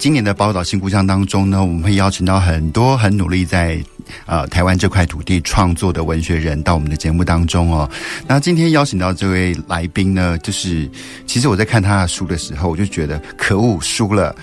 [0.00, 3.78] 今年的宝岛新故乡当中呢，我们会邀请到很多很努力在
[4.24, 7.86] 呃台湾这块土地创作的文学人到我们的节目当中哦。
[8.26, 10.90] 那今天邀请到这位来宾呢，就是
[11.26, 14.34] 其实我在看他的书的时候，我就觉得可恶，输了。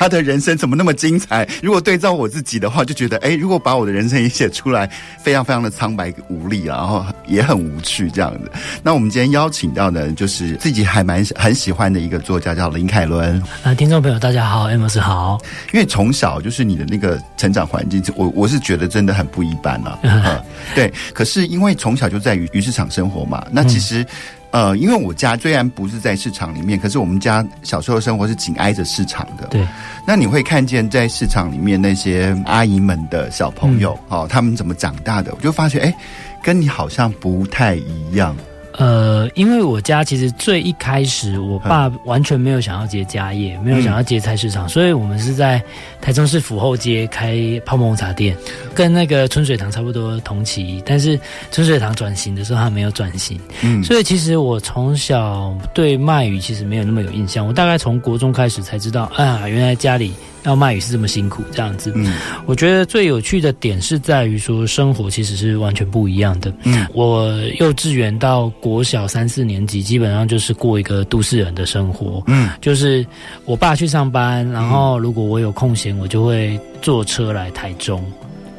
[0.00, 1.46] 他的人生怎么那么精彩？
[1.62, 4.90] 如果对照我自己的话，就觉得哎，如果把我的人生也写出来，
[5.22, 8.50] 非常非常的苍白无力，然后也很无趣这样子。
[8.82, 13.42] 那我们今天邀请到的，就是自己还蛮很喜欢的一个作家，叫林凯伦。
[13.62, 15.38] 呃，听众朋友大家好，Amos 好。
[15.70, 19.98] 因为从小就是你的那个成长环境，我我是觉得真的很不一般啊。
[20.02, 20.42] 嗯，
[20.74, 20.90] 对。
[21.12, 24.00] 可是因为从小就在鱼鱼市场生活嘛，那其实。
[24.02, 24.06] 嗯
[24.52, 29.46] 呃，因为我家虽然不是在市场里面，可是我们家小时候生活是紧挨着市场的。
[29.46, 29.66] 对，
[30.06, 35.32] 那你会看见在市场里面那些阿姨们的小朋友，嗯、哦，他们怎么长大的？
[35.34, 35.94] 我就发现，哎，
[36.42, 38.36] 跟你好像不太一样。
[38.80, 45.62] 呃，因为我家其实最一开始，我爸完全没有想要接家业，嗯、没有想要接菜市场，所以我们是在
[46.00, 48.34] 台中市府后街开泡沫红茶店，
[48.74, 50.82] 跟那个春水堂差不多同期。
[50.86, 51.20] 但是
[51.52, 57.46] 春水堂转型的时候，他没有转型，嗯，所以其实我从小对卖鱼其实没有那么有印象。
[57.46, 60.14] 我大概从国中开始才知道，啊，原来家里。
[60.44, 61.92] 要卖鱼是这么辛苦，这样子。
[61.94, 62.14] 嗯，
[62.46, 66.52] 我觉得最有趣的点是在于说，生活其实是完全不一样的。
[66.64, 72.22] 嗯，我幼稚园到国小三四年级，基本上就是过一个都市人的生活。
[72.26, 73.04] 嗯，就是
[73.44, 78.02] 我爸去上班，然后如果我有空闲，我就会坐车来台中。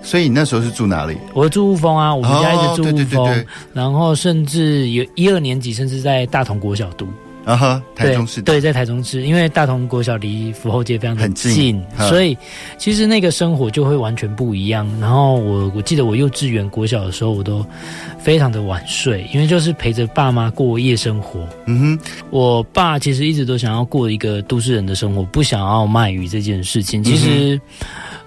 [0.03, 1.16] 所以你那时候是住哪里？
[1.33, 7.07] 我住雾峰啊，我们家一直住雾峰，然后甚至有一二年级，甚至在大同国小读。
[7.44, 8.52] 啊哈，台中市的。
[8.53, 12.38] 对，在台中市，因为大同国小离府后街非常的近，近所以
[12.78, 14.88] 其实那个生活就会完全不一样。
[15.00, 17.66] 然后我我记得我幼稚园国小的时候，我都
[18.19, 21.40] 非常的晚睡，因为就是陪着爸妈过夜生活。
[21.66, 22.00] 嗯哼，
[22.30, 27.03] 我爸其实一直都想要过一个都市人的生活，不想要卖鱼这件事情。
[27.03, 27.56] 其实。
[27.56, 27.62] 嗯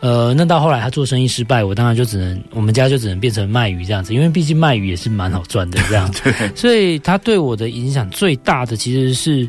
[0.04, 6.12] 呃，那到后来他做生意失败，我当然就只能，我们家就只能变成卖鱼这样子，因为毕竟卖鱼也是蛮好赚的这样。
[6.22, 9.48] 对，所以他对我的影响最大的其实是，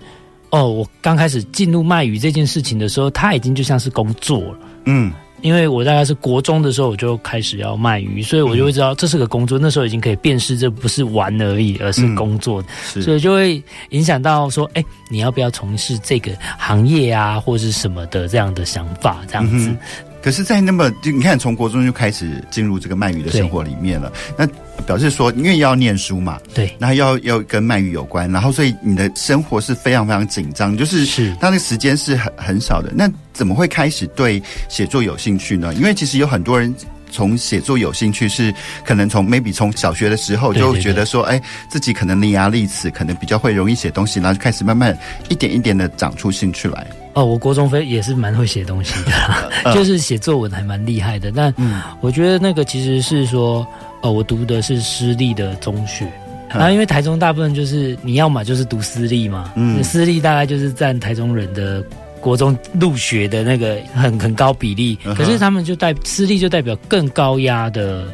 [0.52, 4.60] 哦，我刚开始进入卖鱼这件事情的时候，他已经就像是工作了。
[4.86, 5.12] 嗯，
[5.42, 9.60] 因为我大概是国中的时候我就开始要卖鱼，所以我就会知道这是个工作。
[9.60, 12.64] 那时候已经可以辨识这不是玩而已，而是工作，
[12.96, 19.68] 嗯、所以就会影响到说，哎，你要不要从事这个行业啊，或者是什么的这样的想法，这样子。
[19.68, 19.78] 嗯
[20.26, 24.12] 可是，在那么就你看，从国中就开始进入这个鳗鱼的生活里面了。
[24.36, 24.48] 那
[24.84, 32.92] 表示说，因为要念书嘛，对，然后要要跟鳗鱼有关，然后所以你的生活是非常非常紧张，就是是，他那个时间是很很少的。
[32.96, 35.72] 那怎么会开始对写作有兴趣呢？
[35.76, 36.74] 因为其实有很多人
[37.12, 38.52] 从写作有兴趣，是
[38.84, 44.98] 可能从 maybe 从小学的时候就觉得说，哎，自己可能伶牙俐齿，可能比较会容易写东西，然后就开始慢慢
[45.30, 46.88] 一点一点的长出兴趣来。
[47.16, 49.12] 哦，我国中非也是蛮会写东西的
[49.74, 51.32] 就是写作文还蛮厉害的。
[51.32, 51.54] 但
[52.02, 53.66] 我觉得那个其实是说，
[54.02, 56.06] 哦，我读的是私立的中学，
[56.50, 61.84] 然后因为台中大部分就是你要么就是读私立嘛，嗯，私立大概就是占台中人的
[62.20, 68.06] 国中入学的那个很很高比例，可是他们就代私立就代表更高压的。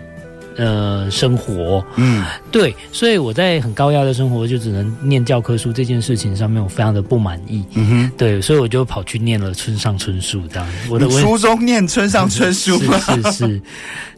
[0.57, 10.67] 呃，生活，嗯，对，所以我在很高压的生活，就只能念教科书这件事情上面，我非常的不满意，嗯哼，对，所以我就跑去念了村上春树这样。
[10.89, 12.99] 我的初中念村上春树吗？
[12.99, 13.61] 是是是。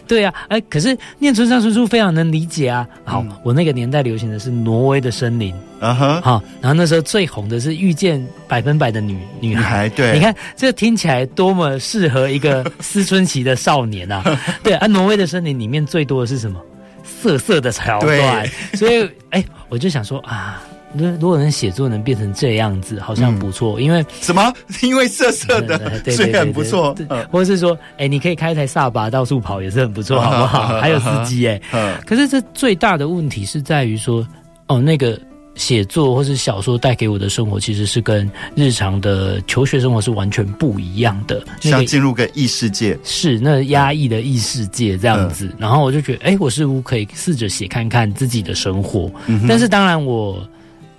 [0.08, 2.88] 对啊，哎，可是念村上春树非常能理解啊。
[3.06, 9.88] 好，嗯、我那个年代流行的是挪威的森林，啊哈，好，然后那时候最红的是遇见百分百的女女孩。
[9.90, 14.24] 对，你看这听起来多么适合一个思春期的少年啊！
[14.64, 16.60] 对啊，挪威的森林里面最多的是什么？
[17.04, 18.48] 色色的桥段。
[18.74, 20.64] 所以，哎，我就想说啊。
[20.94, 23.80] 如果能写作能变成这样子，好像不错。
[23.80, 24.54] 嗯、因为什么？
[24.84, 26.96] 因为色色的，所以很不错。
[27.32, 30.80] 或者是说，哎、欸，你可以开一台萨巴到处跑，也是很不错，好不好？
[30.80, 31.60] 还有司机，哎。
[32.06, 34.28] 可是这最大的问题是在于说，
[34.68, 35.20] 哦，那个
[35.56, 41.44] 写作或是小说带给我的生活，其实是跟日常的求学生活是完全不一样的。
[41.60, 45.50] 像进入个异世界，是那压抑的异世界这样子。
[45.58, 49.12] 然后我就觉得，哎、欸，我似乎可以试着写看看自己的生活。
[49.28, 50.46] 嗯、但是当然我。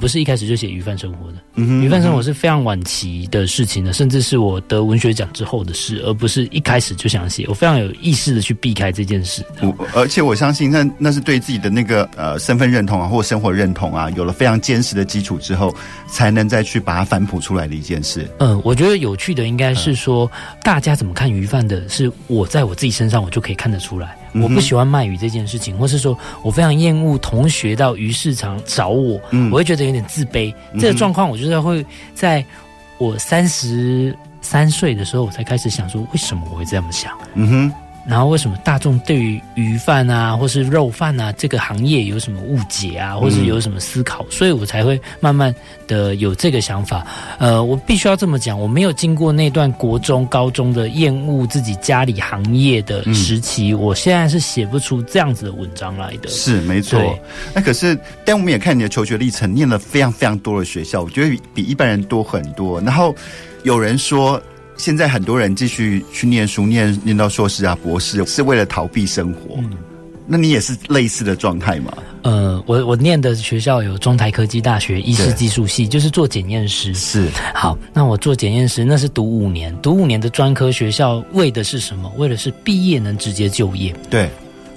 [0.04, 7.46] 不是一开始就写鱼贩生活的，嗯鱼贩生活是非常晚期的事情的，甚至是我得文学奖之后的事，而不是一开始就想写。
[7.48, 9.42] 我非常有意识的去避开这件事。
[9.62, 15.74] 我而且我相信那，那那是对自己的那个呃身份认同啊，或生活认同啊，有了非常坚实的基础之后，
[16.06, 18.30] 才能再去把它反哺出来的一件事。
[18.40, 20.30] 嗯，我觉得有趣的应该是说，
[20.62, 24.14] 大家怎么看鱼贩的，是我在我自己身上我就可以看得出来。
[24.42, 30.52] 我不喜欢卖鱼这件事情，或是说我非常厌恶同学到鱼市场找我，嗯、我会觉得有点自卑。
[30.72, 31.84] 嗯、这个状况，我觉得会
[32.14, 32.44] 在
[32.98, 37.16] 我三十三岁的时候，我才开始想说，为什么我会这么想？
[37.34, 37.72] 嗯哼。
[38.06, 44.22] 然后为什么大众对于鱼贩啊，或是肉贩啊这个行业有什么误解啊，或是有什么思考？
[44.24, 45.54] 嗯、所以我才会慢慢
[45.86, 47.06] 的有这个想法。
[47.38, 56.28] 呃，我必须要这么讲，我没有经过那段国中、高中的厌恶自己家里行业的时期，嗯、我现在是写不出这样子的文章来的。
[56.28, 57.00] 是没错。
[57.54, 62.78] 那可是，但我们也看你的求学历程，念了非常非常多的学校，我觉得比，比一般人多很多。
[62.82, 63.14] 然后
[63.62, 64.38] 有人说。
[64.76, 69.56] 现在很多人继续去念书，念念到硕士啊、博士，是为了逃避生活。
[69.58, 69.70] 嗯，
[70.26, 71.92] 那你也是类似的状态吗？
[72.22, 76.94] 呃，我我念的学校有中台科技大学医事技术系，就是做检验师。
[76.94, 82.10] 是，好，那我做检验师，那是读五年，读五年的专科学校，为的是什么？
[82.16, 83.94] 为的是毕业能直接就业。
[84.08, 84.30] 对，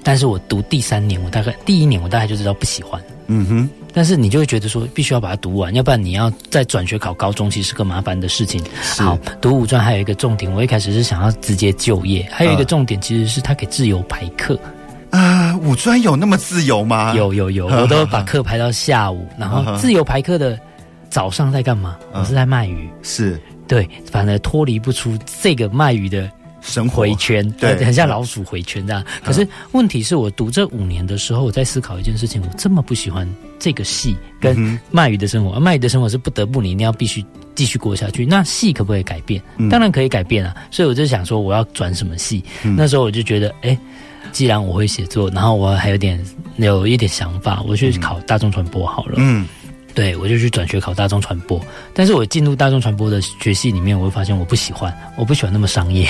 [0.04, 3.02] 但是我读第三年，我大概第一年我大概就知道不喜欢。
[3.28, 3.70] 嗯哼。
[3.98, 8.64] 但是你就会觉得说，必须要把它读完，要不然你要再转学考高中，其实是个麻烦的事情。
[8.96, 14.54] 好，读五专还有一个重点，我一开始是想要直接就业，还有一个重点其实是它可以自由排课。
[15.10, 17.16] 啊、呃，五专有那么自由吗？
[17.16, 20.60] 有有有， 我都把课排到下午，然后自由排课的
[21.10, 21.98] 早上在干嘛？
[22.14, 22.88] 我是在卖鱼。
[23.02, 26.30] 是，对，反而脱离不出这个卖鱼的。
[26.60, 29.02] 生回圈，对，很像老鼠回圈这样。
[29.24, 33.26] 可是问题是我读这五年的时候，我在思考一件事情：我这么不喜欢
[33.60, 37.24] 这个戏跟卖鱼的生活，而卖鱼的生活是不得不你一定要必须
[37.56, 38.26] 继续过下去。
[38.26, 39.42] 那戏可不可以改变？
[39.70, 40.56] 当然可以改变啊！
[40.72, 42.44] 所以我就想说，我要转什么戏？
[42.64, 43.78] 那时候我就觉得，哎，
[44.32, 46.24] 既然我会写作，然后我还有点
[46.58, 49.16] 有一点想法，我去考大众传播好了。
[49.18, 49.48] 嗯。
[49.98, 51.60] 对，我就去转学考大众传播，
[51.92, 56.08] 但是我进入大众传播的学系里面，我会发现我不喜欢，我不喜欢那么商业。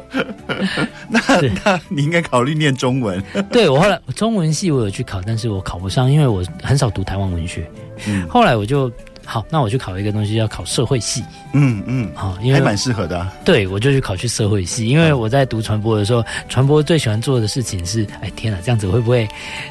[1.08, 1.18] 那
[1.64, 3.24] 那你应该考虑念中文。
[3.50, 7.66] 对，我后来中文系我有去考，但是我考不上，因为我很少读台湾文学。
[8.06, 8.92] 嗯，后来我就。
[9.24, 11.24] 好，那我去考一个东西，要考社会系。
[11.52, 13.32] 嗯嗯，好，因为还蛮适合的啊。
[13.44, 19.28] 对，我就去考去社会系，因为我在读传播的时候，传播最喜欢做的事情是，哎天哪，这样子会不会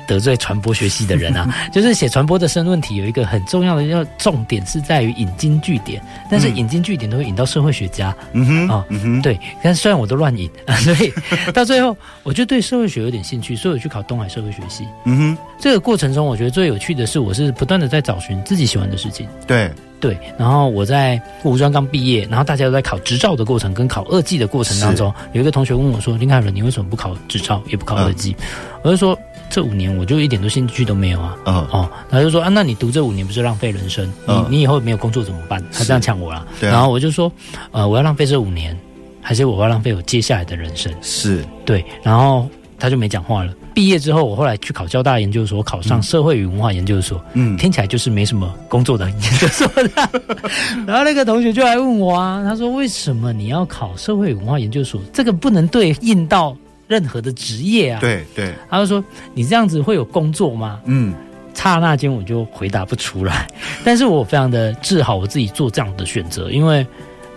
[0.08, 1.54] 得罪传播学系的人啊？
[1.74, 8.16] 就是写传播的申论题有一个很重要的要重点是在于引经据典，但是引经据典都会引到社会学家。
[8.32, 10.50] 嗯哼，啊，嗯哼，对，但虽然我都乱引，
[10.84, 11.14] 所以
[11.52, 14.88] 到最后我就对社会学有点兴趣，所以我去考东海社会学系。
[15.06, 19.28] 嗯哼，这个过程中我觉得最有趣的是，我是不断的在找寻自己喜欢的事情。
[19.48, 29.18] 对对，然后我在五专刚毕业，然后大家都在考执照的过程跟考二技的过程当中，有一个同学问我说：“林凯伦，你为什么不考执照，也不考二技？”嗯、我就说
[29.50, 31.38] ：“这五年我就一点都兴趣都没有啊。
[31.46, 34.12] 嗯”哦，他就说：“啊，那你读这五年不是浪费人生？
[34.28, 36.46] 嗯、你你以后没有工作怎么办？”他这样呛我了。
[36.60, 37.32] 对、啊，然后我就说
[37.72, 38.78] ：“呃，我要浪费这五年，
[39.22, 42.46] 还是我要浪费我接下来的人生？”是对，然后
[42.78, 43.54] 他就没讲话了。
[43.74, 47.24] 毕业之后，我后来去考交大研究所，考上社会与文化研究所。
[47.34, 49.90] 嗯，听起来就是没什么工作的研究所的。
[50.86, 55.02] 然后那个同学就来问我啊，他说：“为什么你要考社会与文化研究所？
[55.12, 56.56] 这个不能对应到
[56.88, 59.04] 任何的职业啊？”对对，他就说
[59.34, 61.14] ：“你这样子会有工作吗？”嗯，
[61.54, 63.48] 刹那间我就回答不出来。
[63.84, 66.86] 但是我非常的自豪，我自己做这样的选择，因为。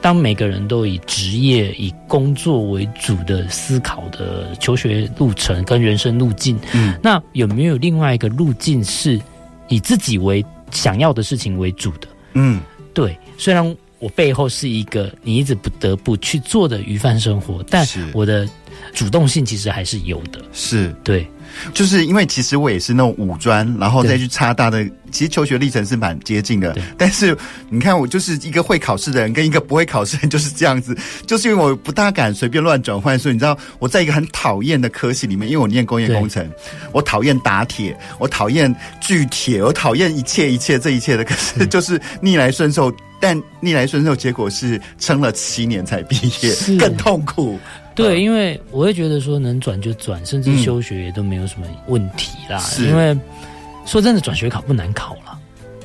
[0.00, 9.20] 当每个人都以职业、以工作为主的思考的求学路程跟人生路径，嗯，那有没有另外一个路径是
[9.68, 12.06] 以自己为想要的事情为主的？
[12.34, 12.60] 嗯，
[12.94, 13.18] 对。
[13.36, 18.48] 虽然我背后是一个你一直不得不去做的鱼贩生活，但我的
[18.92, 20.40] 主动性其实还是有的。
[20.52, 21.26] 是，对。
[21.74, 26.76] 就是因为其实我也是那种五专，然后再去插大的，其实求学历程是蛮接近的。
[26.96, 27.36] 但是
[27.68, 30.96] 你看，我就是一个会考试的人，跟一个不会考试的人就是这样子。
[31.26, 36.48] 就是因为我不大敢随便乱转换，所以你知道我在一个很讨厌的科系里面，因为我念工业工程，
[36.92, 41.24] 我讨厌打铁，我讨厌锯铁，我讨厌一切一切这一切的。
[41.24, 47.58] 可是就是逆来顺受，但逆来顺受结果是撑了七年才毕业，更痛苦。
[47.96, 52.58] 对，因为我会觉得说能转就转，甚至休学也都没有什么问题啦。
[52.58, 53.18] 是因为
[53.84, 55.40] 说真的，转学考不难考了。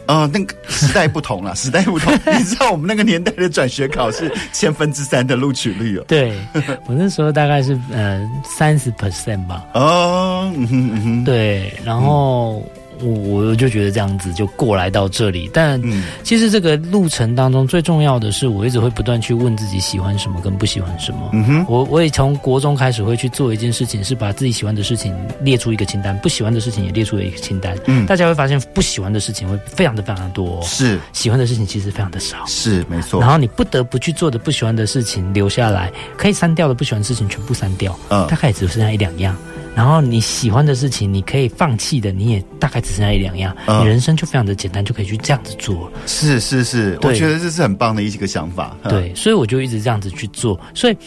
[0.07, 2.13] 啊、呃，那个时代不同了，时代不同。
[2.37, 6.03] 你知道我们那个年代的转学考是千分之三的录取率哦。
[6.07, 6.37] 对，
[6.85, 9.65] 我那时候大概是呃三十 percent 吧。
[9.73, 12.61] 哦，嗯哼嗯哼，对，然后。
[13.01, 15.49] 我我就觉得这样子就过来到这里。
[15.53, 15.81] 但
[16.23, 21.29] 其实这个路程当中最重要的是，我一直会不断去问自己喜欢什么跟不喜欢什么。
[21.33, 27.77] 嗯哼，我我也从国中开始会去做一件事情，是把自己喜欢的事情列出一个清单，不喜欢的事情也列出了一个清单。
[27.87, 33.19] 嗯，大家会发现不喜欢的事情会非常的非常的多，是喜欢的事情其实非常的少，是没错。
[33.19, 39.35] 然后你不得不去做的不喜欢的事情留下来，可以删掉的不喜欢的事情全部删掉，嗯，大概也只剩下一两样。
[39.73, 45.89] 然后你喜欢的事情，你可以放弃的，你也大概只剩下一两样，嗯、你人生就非常的简单，就可以去这样子做。
[46.05, 48.75] 是是是，我觉得这是很棒的一个想法。
[48.83, 50.59] 对，所以我就一直这样子去做。
[50.73, 50.97] 所以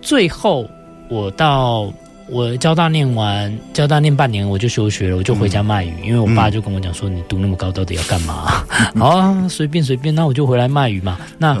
[0.00, 0.64] 最后
[1.08, 1.92] 我到
[2.28, 5.92] 我交大念完，交大念半年，我就休学了，我就回家卖鱼。
[6.02, 8.64] 嗯、因为我爸就跟我讲说：“嗯、你读那么高，到底要干嘛？”
[8.96, 11.18] 好啊， 随便随便，那我就回来卖鱼嘛。
[11.38, 11.58] 那。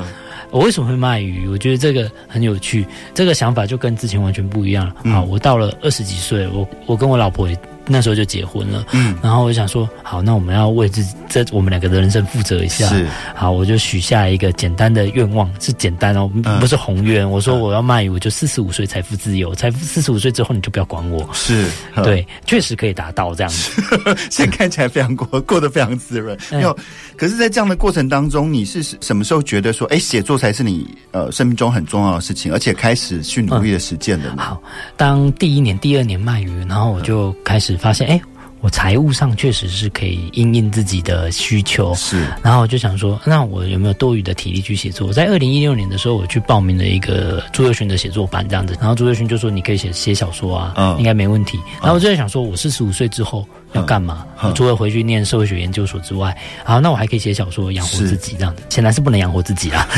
[0.52, 1.48] 嗯我为什么会卖鱼？
[1.48, 4.94] 我觉得这个很有趣，这个想法就跟之前完全不一样了。
[5.10, 7.58] 好，我到了二十几岁，我我跟我老婆也。
[7.86, 17.28] 那时候就结婚了，嗯，然后我就想说，好，那我们要为自己这我们两个的人生负责一下，是，好，我就许下一个简单的愿望，是简单哦，不是宏愿。
[17.28, 21.66] 我说我要卖鱼，我就四十五岁财富自由，财富四十五岁之后你就不要管我，是，
[22.04, 23.82] 对，确实可以达到这样子，
[24.30, 26.76] 现在看起来非常过过得非常滋润，没有，
[27.16, 34.42] 可是，在这样的过程当中，你是什么时候觉得说，哎，写作才是你呃生命中很重要的事情，而且开始去努力的实践的呢？
[34.42, 34.62] 好，
[34.96, 36.78] 当第一年、第二年卖鱼，然。
[36.78, 37.71] 后我就开始。
[37.76, 38.20] 发现哎，
[38.60, 42.24] 我财务上确实是可以应应自己的需求，是。
[42.42, 45.08] 然后我就想说，那我有没有多余的体力去写作？
[45.08, 48.76] 我在二零一六年的时候，我去报名了一个朱宥勋的写作班，这样子。
[48.78, 54.24] 然后朱宥勋就说：“你可以写写小说啊，嗯，应该没问题。”然后我就在想说，我四十五岁之后要干嘛？
[54.44, 56.32] 嗯，除了回去念社会学研究所之外，
[56.64, 58.62] 好，那我还可以写小说养活自己，这样子。
[58.68, 59.88] 显然是不能养活自己啦。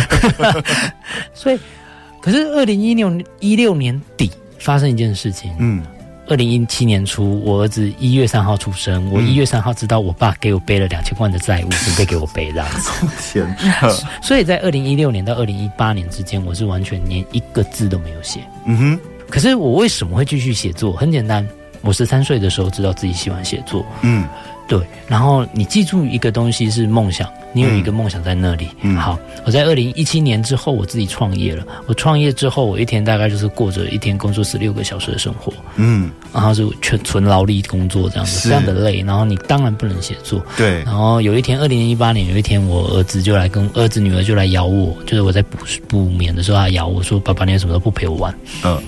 [1.35, 1.59] 所以，
[2.23, 5.83] 可是二零一六一六年底发生一件事情，嗯。
[6.27, 9.11] 二零一七年初，我儿子一月三号出生。
[9.11, 13.07] 我一月三号知道我爸给我背了两千万的债务，准备给我背这样子。
[13.21, 13.57] 天！
[14.23, 18.41] 所以在二零一六年到二零一八年之间，我是完全连一个字都没有写。
[18.65, 19.01] 嗯哼。
[19.29, 20.93] 可是我为什么会继续写作？
[20.93, 21.47] 很简单，
[21.83, 23.85] 我十三岁的时候知道自己喜欢写作。
[24.03, 24.27] 嗯。
[24.67, 28.69] 对，然后你记住一个东西是梦想，你有一个梦想在那里。
[28.81, 31.67] 嗯，好，我在二零一七年之后，我自己创业了。
[31.87, 35.53] 我创业之后，我一天大概就是过着一天工作十六个小时的生活。
[35.77, 39.03] 嗯，然后就全纯劳力工作这样子，非常的累。
[39.03, 40.41] 然后你当然不能写作。
[40.57, 40.83] 对。
[40.85, 48.83] 然后有一天，二零一八年有一天，我儿子就来跟儿子女儿就来咬我，就是我在补补眠的时候，他咬我说：“爸爸，你为什么都不陪我玩？”嗯，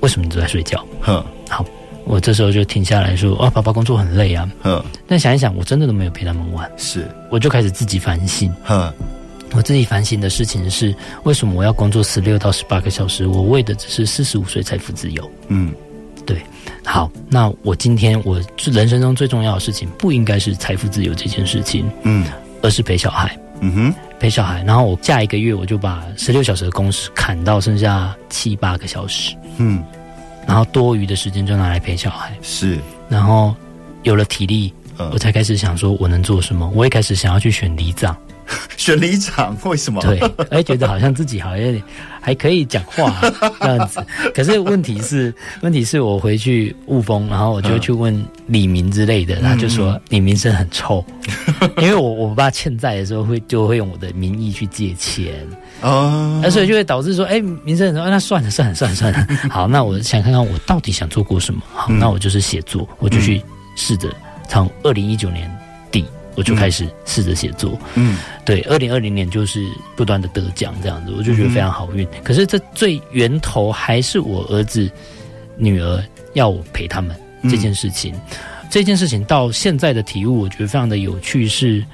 [0.00, 0.84] 为什么你都在睡觉？
[1.00, 1.64] 哼，好。
[2.04, 6.68] 我这时候就停下来说：“啊，爸爸工作很累啊。”嗯，但想一想，我真的都没有陪他们玩。
[6.76, 8.52] 是，我就开始自己反省。
[8.68, 8.92] 嗯，
[9.52, 13.26] 我自己反省的事情是：为什么我要工作十六到十八个小时？
[13.26, 15.30] 我为的只是四十五岁财富自由。
[15.48, 15.72] 嗯，
[16.26, 16.40] 对。
[16.84, 21.88] 好，那我今天我人生中最重要的事情，不应该是财富自由这件事情。
[22.02, 22.26] 嗯，
[22.62, 23.38] 而是陪小孩。
[23.60, 24.64] 嗯哼，陪小孩。
[24.64, 29.36] 然后我下一个月我就把十六小时的工时砍到剩下七八个小时。
[29.58, 29.84] 嗯。
[30.50, 32.76] 然后多余的时间就拿来陪小孩，是。
[33.08, 33.54] 然后
[34.02, 36.68] 有了体力，嗯、我才开始想说我能做什么。
[36.74, 38.16] 我一开始想要去选里长，
[38.76, 40.00] 选里长为什么？
[40.02, 41.82] 对，哎，觉得好像自己好像
[42.20, 43.18] 还可以讲话
[43.60, 44.04] 这样子。
[44.34, 51.04] 可是问题是，问题是我回去雾峰，然后我就去问李明之类的，他、嗯、就说你名声很臭，
[51.78, 55.46] 因为我我爸欠债的时候会就会用我的名义去借钱。
[55.80, 59.26] 哦，那所以就会导致说，哎，名声很臭，那算了算了算了算了。
[59.48, 61.62] 好，那我想看看我到底想做过什么。
[61.72, 63.42] 好，嗯、那我就是写作，我就去
[63.76, 64.08] 试着
[64.46, 65.59] 从二零一九年底
[66.34, 67.78] 我就开始试着写作。
[67.94, 69.64] 嗯，对，二零二零年就是
[69.96, 72.06] 不断的得奖这样子，我就觉得非常好运。
[72.06, 74.90] 嗯、可是这最源头还是我儿子
[75.56, 76.02] 女儿
[76.34, 78.14] 要我陪他们这件事情。
[78.14, 78.36] 嗯、
[78.70, 81.48] 这件事情到现在的体悟，我觉得非常的有趣。
[81.48, 81.84] 是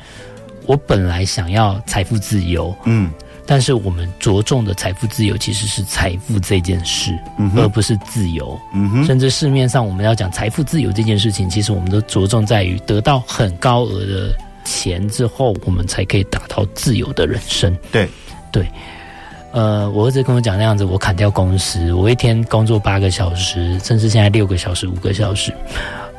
[0.66, 3.11] 我本来想要财富自由，嗯。
[3.47, 7.17] 但是我们着重的财富自由其实是财富这件事，
[7.57, 8.59] 而不是自由。
[8.75, 17.76] 嗯、哼甚至市面上我们要讲财富自由这件事情，其实我们都着重在于得到很高额的钱之后，我们才可以达到自由的人生。
[17.93, 18.09] 对
[18.50, 18.67] 对，
[19.53, 25.55] 呃，我儿子跟我讲那样子，我砍掉工时，我一天工作八个小时，甚至现在六个小时、五个小时。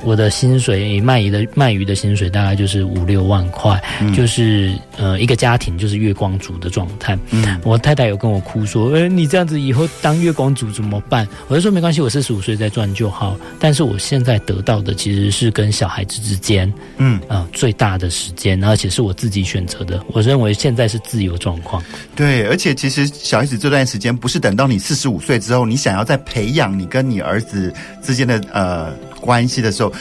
[0.04, 7.18] 我的薪水卖鱼的卖鱼的薪水大概就是五六万块，嗯、就是呃一个家庭就是月光族的状态。
[7.32, 20.01] 嗯，我太太有跟我哭说：“哎，你这样子以后当月光族怎么办？”我就说：“没关系，我四十五岁再赚就好。”但是我现在得到的其实是跟小孩子之间，嗯啊、呃、最大的时间，而且是我自己选择的。
[20.10, 21.84] 我认为现在是自由状况。
[22.16, 27.74] 对，而且其实小孩子这段时间不是等到你四十五岁之后，你想要再培养你跟你儿子
[28.04, 28.94] 之间的呃。
[29.22, 29.92] 关系的时候，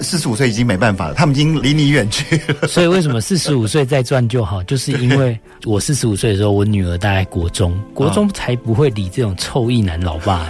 [0.00, 2.66] 四十五岁已经没办法了，他们已经离你远去了。
[2.66, 4.62] 所以为什么 四十五岁再赚就好？
[4.64, 10.48] 就是因为我四十五岁的时候，我女儿大概国中，国中才不会理这种臭意男老爸，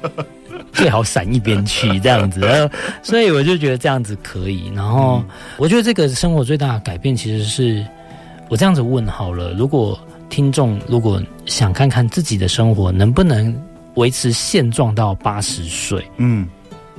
[0.72, 2.70] 最好闪一边去这样子。
[3.02, 4.72] 所以我就觉得这样子可以。
[4.74, 5.22] 然后
[5.56, 7.86] 我觉得这个生活最大的改变，其实是
[8.48, 9.52] 我这样子问好了。
[9.52, 9.96] 如果
[10.28, 13.54] 听众如果想看看自己的生活能不能
[13.94, 16.48] 维持现状到八十岁，嗯。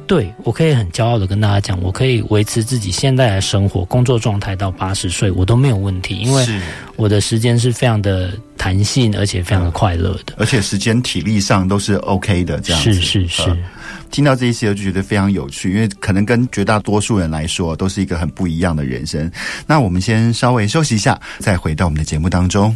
[0.07, 6.45] 对，我可以很骄傲的跟大家讲，我可以维持自己现在的生活、工作状态到八十岁，我都没有问题，因为
[6.97, 12.93] 我的时间是非常的弹性，而且非常的快乐的，而且时间体力上都是 OK 的，这样子。
[12.93, 13.57] 是是是、呃，
[14.11, 19.31] 听到这一些我就觉得非常有趣，因为可能跟绝大多数人来说都是一个很不一样的人生。
[19.65, 22.75] 那我们先稍微休息一下，再回到我们的节目当中。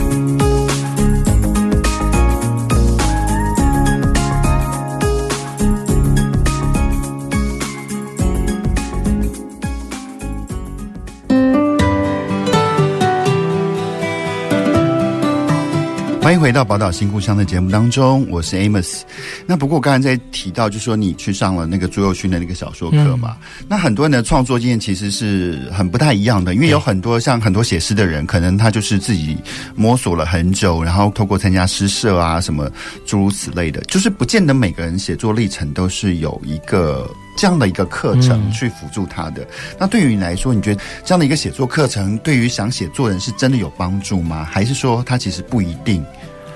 [16.31, 19.01] 欢迎回到《宝岛新故乡》的节目当中，我是 Amos。
[19.45, 29.37] 那不过我刚才在提到，就是说你去上了那个朱佑勋的那个小说课嘛，嗯、那很多人的创作经验其实是很不太一样的，因为有很多像很多写诗的人，可能他就是自己
[29.75, 32.71] 摸索了很久，然后透过参加诗社啊什么
[33.05, 39.43] 诸如此类的，就是不见得每个人写作历程都是有一个这样的一个课程去辅助他的。
[39.43, 39.47] 嗯、
[39.77, 44.47] 那对于你来说，你觉得这样的一个写作课程对于想写作人是真的有帮助吗？
[44.49, 46.01] 还是说他其实不一定？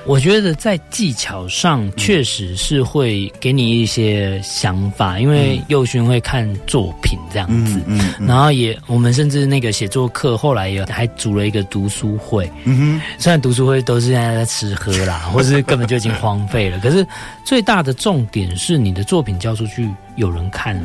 [0.05, 17.05] 我觉得在技巧上确实是会给你一些想法，嗯、因为幼勋会看作品这样子，嗯嗯嗯、然后也我们甚至那个写作课后来也还组了一个读书会，嗯哼，虽然读书会都是现在在吃喝啦， 或是根本就已经荒废了，可是
[17.43, 20.83] 最大的重点是你的作品交出去有人看了，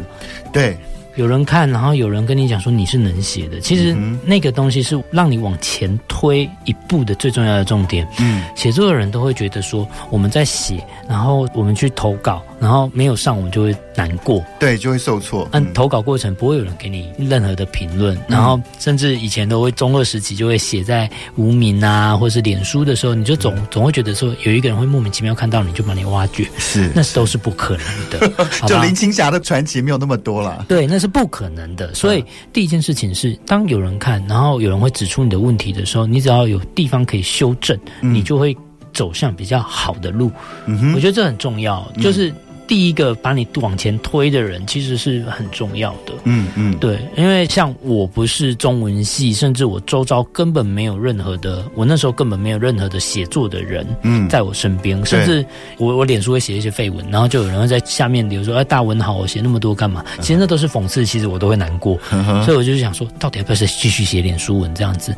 [0.51, 0.77] 对。
[1.21, 8.09] 有人看，然后有人跟你讲说你是能写的，其实那个东西是让你往前推一步的最重要的重点。
[8.19, 15.49] 嗯，写作的人都会觉得说我们在写，然后我们去投稿，然后没有上我们就会难过，对，就会受挫。
[15.51, 28.47] 但投稿过程不会有人给你任何的评论，然后甚至以前都会中二时期就会写在无名啊，或是脸书的时候，你就总总会觉得说有一个人会莫名其妙看到你就把你挖掘，是，那都是不可能的。
[28.69, 31.01] 就林青霞的传奇没有那么多了，对，那。
[31.01, 38.55] 是不可能的，所以第一件事情是，当有人看，然后有人会指出你的问题的时候，你只要有地方可以修正，你就会
[38.93, 40.31] 走向比较好的路。
[40.67, 42.31] 嗯哼，我觉得这很重要，就是。
[42.71, 46.13] 第一个把你往前推的人，其实是很重要的。
[46.23, 55.45] 嗯嗯，对，因为像我不是中文系，甚至我周遭根本没有任何的，我那时候根本没有任何的写作的人，嗯，在我身边，甚至
[55.79, 61.99] 我我脸书会写一些废文，然后就有人会在下面留说：“哎，大文好，我写那么多干嘛？”其实那都是讽刺，其实我都会难过。
[62.45, 65.13] 所以我就想说，到底要不要再继续写脸书文这样子？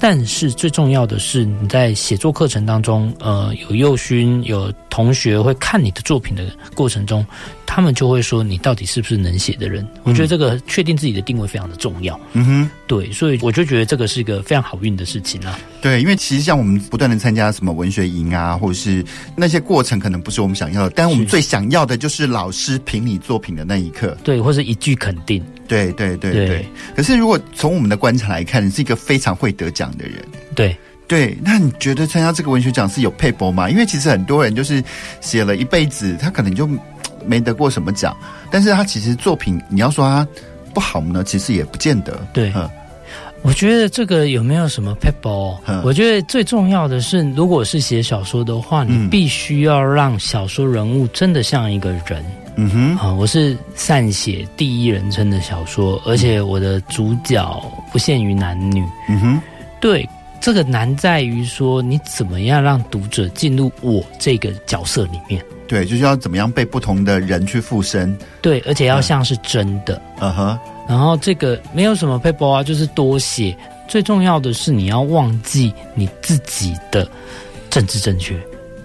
[0.00, 6.42] 但是最重要的是，你在写作课程当中，呃，有幼勋，有同学会看你的作品的
[6.74, 6.85] 过。
[6.86, 7.26] 过程中，
[7.66, 9.82] 他们就会说你到底是不是能写的人？
[9.82, 12.18] 嗯、我觉得这个确定自己的定位非常的重要。
[12.34, 15.58] 嗯哼，对，所以我就觉得这个是一个非常好运的事情啊。
[15.82, 25.44] 对，因为其实像我们不断的参加什么文学营啊，或者是那些过程，可能不是我们想要的，但我们最想要的就是老师评你作品的那一刻，对，或是一句肯定。
[25.66, 26.46] 对对对对。
[26.46, 30.24] 对可是如果从我们的观察来看，你是一个非常会得奖的人。
[30.54, 30.76] 对。
[31.08, 33.70] 对，那你觉得参加这个文学奖是有配博吗？
[33.70, 34.82] 因为其实很多人就是
[35.20, 36.68] 写了一辈子，他可能就
[37.24, 38.16] 没得过什么奖，
[38.50, 40.26] 但是他其实作品你要说他
[40.74, 42.18] 不好呢，其实也不见得。
[42.32, 42.68] 对，嗯、
[43.42, 45.56] 我觉得这个有没有什么撇步？
[45.66, 52.24] 嗯、我觉得最重要的是，如果是写小说的话，你必须要让小说人物真的像一个人。
[52.56, 58.82] 嗯哼，啊，我是善写第一人称的小说，而且我的主角不限于男女。
[59.08, 59.40] 嗯哼，
[59.80, 60.04] 对。
[60.46, 65.44] 这个难在于说，你怎么样让读者进入我这个角色里面？
[65.66, 68.16] 对，就是要怎么样被不同的人去附身。
[68.40, 70.00] 对，而且要像是真的。
[70.20, 70.56] 嗯哼。
[70.88, 73.58] 然后这个没有什么撇步啊，就是多写。
[73.88, 77.10] 最重要的是你要忘记你自己的
[77.68, 78.38] 政治正确。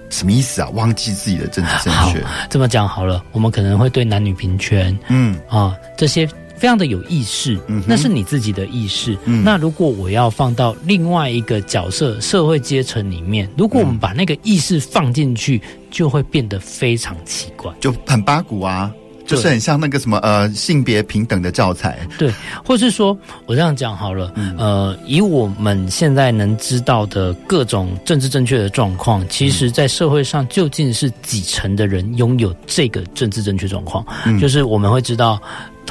[0.10, 0.70] 什么意思啊？
[0.70, 2.24] 忘记自己的政治正确？
[2.50, 6.28] 这么讲好了，我们可能会对男女平权，嗯啊这些。
[6.62, 9.18] 非常的有意识，嗯，那是你自己的意识。
[9.26, 18.92] 嗯，那如果我要放到另外一个角色社会阶层里面，如果我们把那个意识放进去，就会变得非常奇怪，就很八股啊。
[19.24, 22.34] 就是很像那个什么呃性别平等的教材， 对，
[22.66, 34.06] 或是说我这样讲好了，嗯，呃，以我们现在能知道的各种政治正确的状况，其实，在社会上究竟是几成的人拥有这个政治正确状况？
[34.26, 35.42] 嗯，就是我们会知道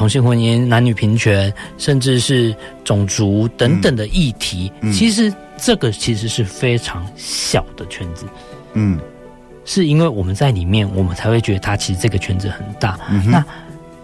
[0.01, 8.25] 同性婚姻、男女平权，甚至是种族等等的议题，嗯，其实这个其实是非常小的圈子，
[8.73, 8.99] 嗯。
[9.67, 12.99] 是因为我们在里面，我们才会觉得它其实这个圈子很大。
[13.11, 13.45] 嗯、那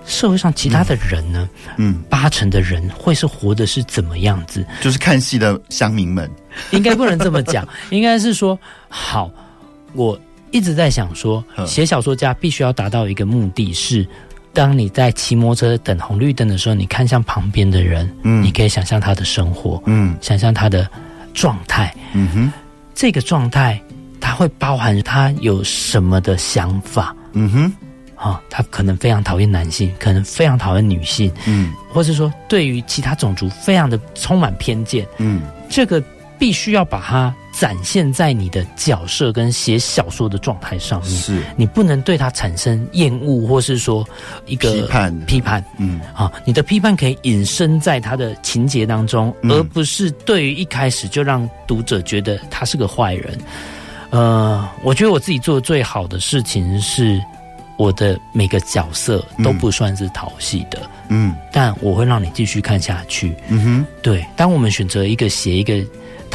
[0.04, 1.48] 社会上其他的人呢？
[1.78, 4.64] 嗯，八成的人会是活的是怎么样子？
[4.82, 6.30] 就是看戏的乡民们，
[6.72, 8.56] 应该不能这么讲， 应该是说，
[8.90, 9.30] 好，
[9.94, 10.16] 我
[10.50, 14.06] 一直在想说，写小说家必须要达到一个目的是，
[14.57, 20.88] 当你在骑摩托车等红绿灯的时候，你看向旁边的人，嗯，你可以想象他的生活，嗯，想象他的
[21.35, 22.53] 状态，嗯哼，
[22.95, 23.81] 这个状态。
[24.19, 27.14] 他会包含他有什么的想法？
[27.35, 27.73] 嗯哼，
[28.16, 36.03] 啊、哦，他可能非常讨厌男性，可能非常讨厌女性，嗯，或者说对于其他种族非常的充满偏见，嗯，这个
[36.40, 41.42] 必须要把它展现在你的角色跟写小说的状态上面，是。
[41.57, 44.07] 你不能对他产生厌恶，或是说
[44.45, 45.21] 一个批判。
[45.21, 53.38] 批判，嗯，啊、哦，你的批判可以隐身在他的情节当中，嗯、而不是对于一开始就让读者觉得他是个坏人。
[54.11, 57.21] 呃，我觉得我自己做的最好的事情是，
[57.79, 64.25] 我的每个角色都不算是讨喜的，嗯，但我会让你继续看下去，嗯哼，对。
[64.37, 65.83] 当我们选择一个写一个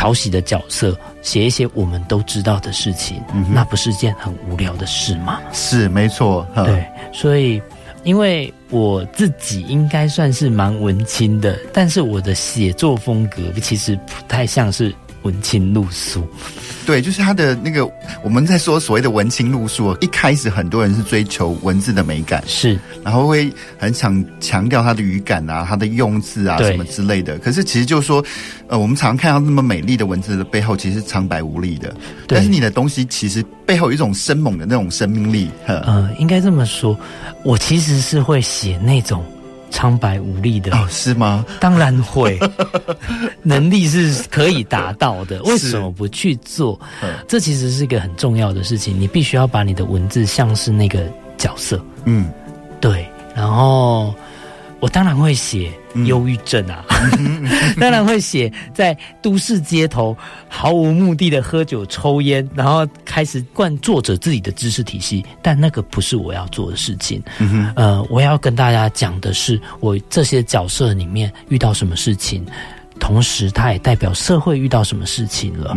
[0.01, 5.39] 讨喜的角色，写一些我们都知道的事情，嗯，那不是件很无聊的事吗？
[5.53, 6.83] 是，没错，对。
[7.13, 7.61] 所以，
[8.03, 14.91] 因为我自己应该算是蛮文青的，但是我的写作风格其实不太像是。
[15.23, 16.27] 文青路数，
[16.85, 17.87] 对，就是他的那个
[18.23, 19.95] 我们在说所谓的文青路数。
[20.01, 27.37] 一开始很多人是追求文字的美感，是，然后会很想强调他的语感啊，他的用字啊什么之类的。
[27.39, 28.23] 可是其实就是说，
[28.67, 31.93] 呃，我们常常看到那么美丽的文字的背后，其实是苍白无力的。
[32.27, 35.49] 但是你的东西其实背后有一种生猛的那种生命力。
[35.67, 36.97] 呃，应该这么说，
[37.43, 39.23] 我其实是会写那种。
[39.71, 41.43] 苍白无力的哦，是吗？
[41.59, 42.37] 当然会，
[43.41, 45.41] 能力是可以达到的。
[45.43, 46.79] 为什么不去做？
[47.27, 48.99] 这其实是一个很重要的事情。
[48.99, 51.03] 你必须要把你的文字像是那个
[51.37, 52.29] 角色，嗯，
[52.79, 53.07] 对。
[53.33, 54.13] 然后
[54.81, 55.71] 我当然会写。
[56.05, 56.85] 忧郁症啊，
[57.77, 60.15] 当然会写在都市街头
[60.47, 67.21] 毫无目的的喝酒抽烟，然后开始灌作者自己的知识体系，但那个不是我要做的事情。
[67.75, 72.45] 呃，我要跟大家讲的是，我这些角色里面遇到什么事情，
[73.01, 75.75] 同时它也代表社会遇到什么事情了。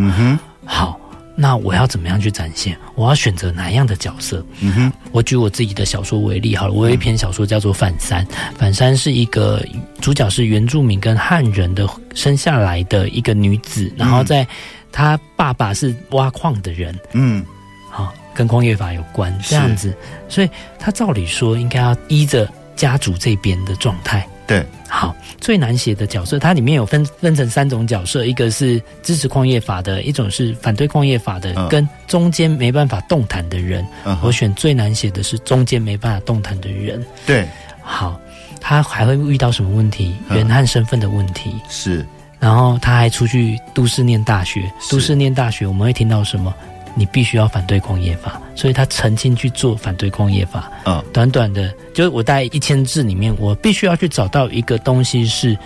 [0.64, 1.00] 好。
[1.36, 2.76] 那我要怎么样去展现？
[2.94, 4.44] 我要选择哪样的角色？
[4.60, 6.72] 嗯哼，我举我自己的小说为例好了。
[6.72, 8.24] 我有一篇小说叫做《反山》，
[8.56, 9.64] 反山是一个
[10.00, 14.46] 主角是原住民跟汉人的生下来的一个女子，然后在
[14.92, 17.44] 她爸爸是挖矿的人，嗯，
[17.90, 19.92] 好，跟矿业法有关这样子，
[20.28, 24.24] 所以她照理说应该要依着家族这边的状态。
[24.46, 33.86] 对，好，最难写的角色，它里面有分分成三种角色，一个是支持矿业法的，一种是反对矿业法的，嗯、跟中间没办法动弹的人。
[34.04, 37.02] 嗯、我选最难写的是中间没办法动弹的人。
[37.24, 37.48] 对，
[37.80, 38.20] 好，
[38.60, 40.14] 他还会遇到什么问题？
[40.30, 42.06] 原汉身份的问题、嗯、是，
[42.38, 46.54] 然后他还出去都市念大学，都市念大学，我们会听到什么？
[46.94, 50.70] 你必须要反对工业法，所以他曾经去做反对工业法。
[50.86, 55.56] 嗯，短短的，就是我大概一千字里面，我必须要去找到一个东西，是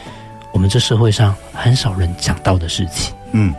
[0.53, 3.15] 我们这社会上很少人讲到的事情。
[3.33, 3.55] 嗯，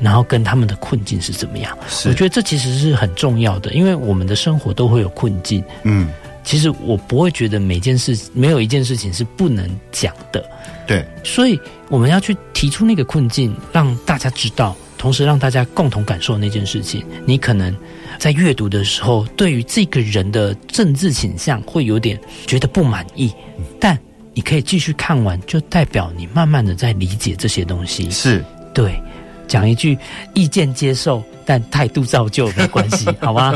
[0.00, 1.76] 然后跟他们的困境是怎么样？
[1.88, 5.62] 是，我觉得这其实是很重要的，因为我们的生活都会有困境。
[5.84, 6.08] 嗯，
[6.42, 10.44] 其实我不会觉得每件事没有一件事情是不能讲的。
[10.86, 14.76] 对，所以我们要去提出那个困境，让大家知道。
[15.04, 17.76] 同时让大家共同感受那件事情，你可能
[18.18, 23.30] 在阅读的时候，对于这个人的政治倾向会有点觉得不满意，
[23.78, 23.98] 但
[24.32, 28.10] 你可以继续看完，就代表你慢慢的在理解这些东西。
[28.10, 28.98] 是，对，
[29.46, 29.98] 讲一句
[30.32, 33.54] 意见接受，但态度造就没关系， 好吗？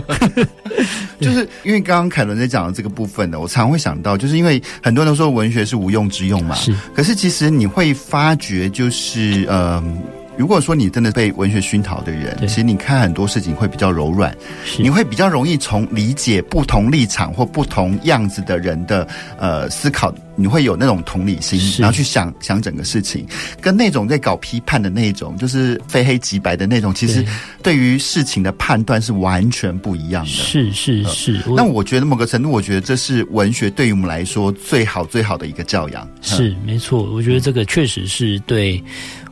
[1.18, 9.98] 就是因为刚刚凯伦在讲的这个部分呢，我常会想到，就是因为很多人都说文学是无用之用嘛，是，可是其实你会发觉，就是嗯。
[10.38, 14.32] 如果说你真的被文学熏陶的人，其实你看很多事情会比较柔软，
[14.78, 23.26] 你会比较容易从理解不同立场或不同样子的人的呃思考，你会有那种同理心，然后去想想整个事情，
[23.60, 27.24] 跟那种在搞批判的那种，就是非黑即白的那种，其实
[27.60, 30.30] 对于事情的判断是完全不一样的。
[30.30, 31.42] 是是是。
[31.56, 36.08] 那我觉得某个程度，我觉得这是文学对于我们来说最好最好的一个教养。
[36.22, 38.80] 是没错，我觉得这个确实是对。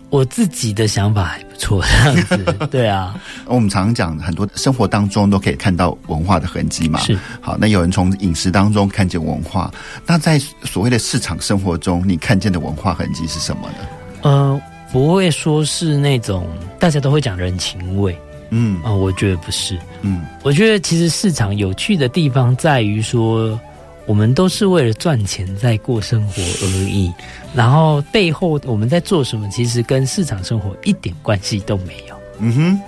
[0.09, 3.21] 我自己的想法还不错，这样子， 对啊。
[3.45, 7.01] 我们常常讲，很多生活当中都可以看到文化的痕迹嘛。
[7.01, 7.19] 是。
[7.41, 9.71] 好，那有人从饮食当中看见文化，
[10.07, 13.79] 那在所谓的市场生活中，你看见的文化痕迹是什么呢？
[14.23, 14.61] 呃，
[14.93, 16.47] 不会说是那种
[16.79, 18.17] 大家都会讲人情味，
[18.51, 23.59] 嗯啊、呃，我觉得不是，嗯，我觉得其实市场有趣的地方在于说。
[24.07, 27.13] 我们都是为了赚钱在过生活而已，
[27.55, 32.17] 然后背后我们在做什么，其实跟市场生活一点关系都没有。
[32.39, 32.81] 嗯哼，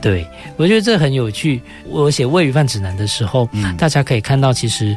[0.00, 0.26] 对，
[0.56, 1.60] 我觉得这很有趣。
[1.88, 4.96] 我写《喂鱼饭指南》的时候，嗯，大家可以看到，其实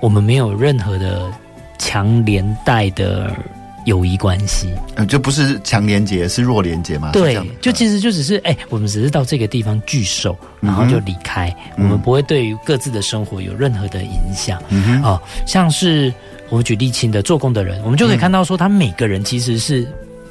[0.00, 1.32] 我们没有任何的
[1.78, 3.34] 强连带的。
[3.86, 7.12] 友谊关系，嗯，就不是强连结，是弱连结嘛？
[7.12, 14.60] 对，就其实就只是，哎、欸，我们只是到这个地方聚首，然后就离开，嗯，我们不会对于各自的生活有任何的影响。
[14.70, 16.12] 嗯哦，像是
[16.48, 19.86] 我举例亲的做工的人，我们就可以看到说，他每个人其实是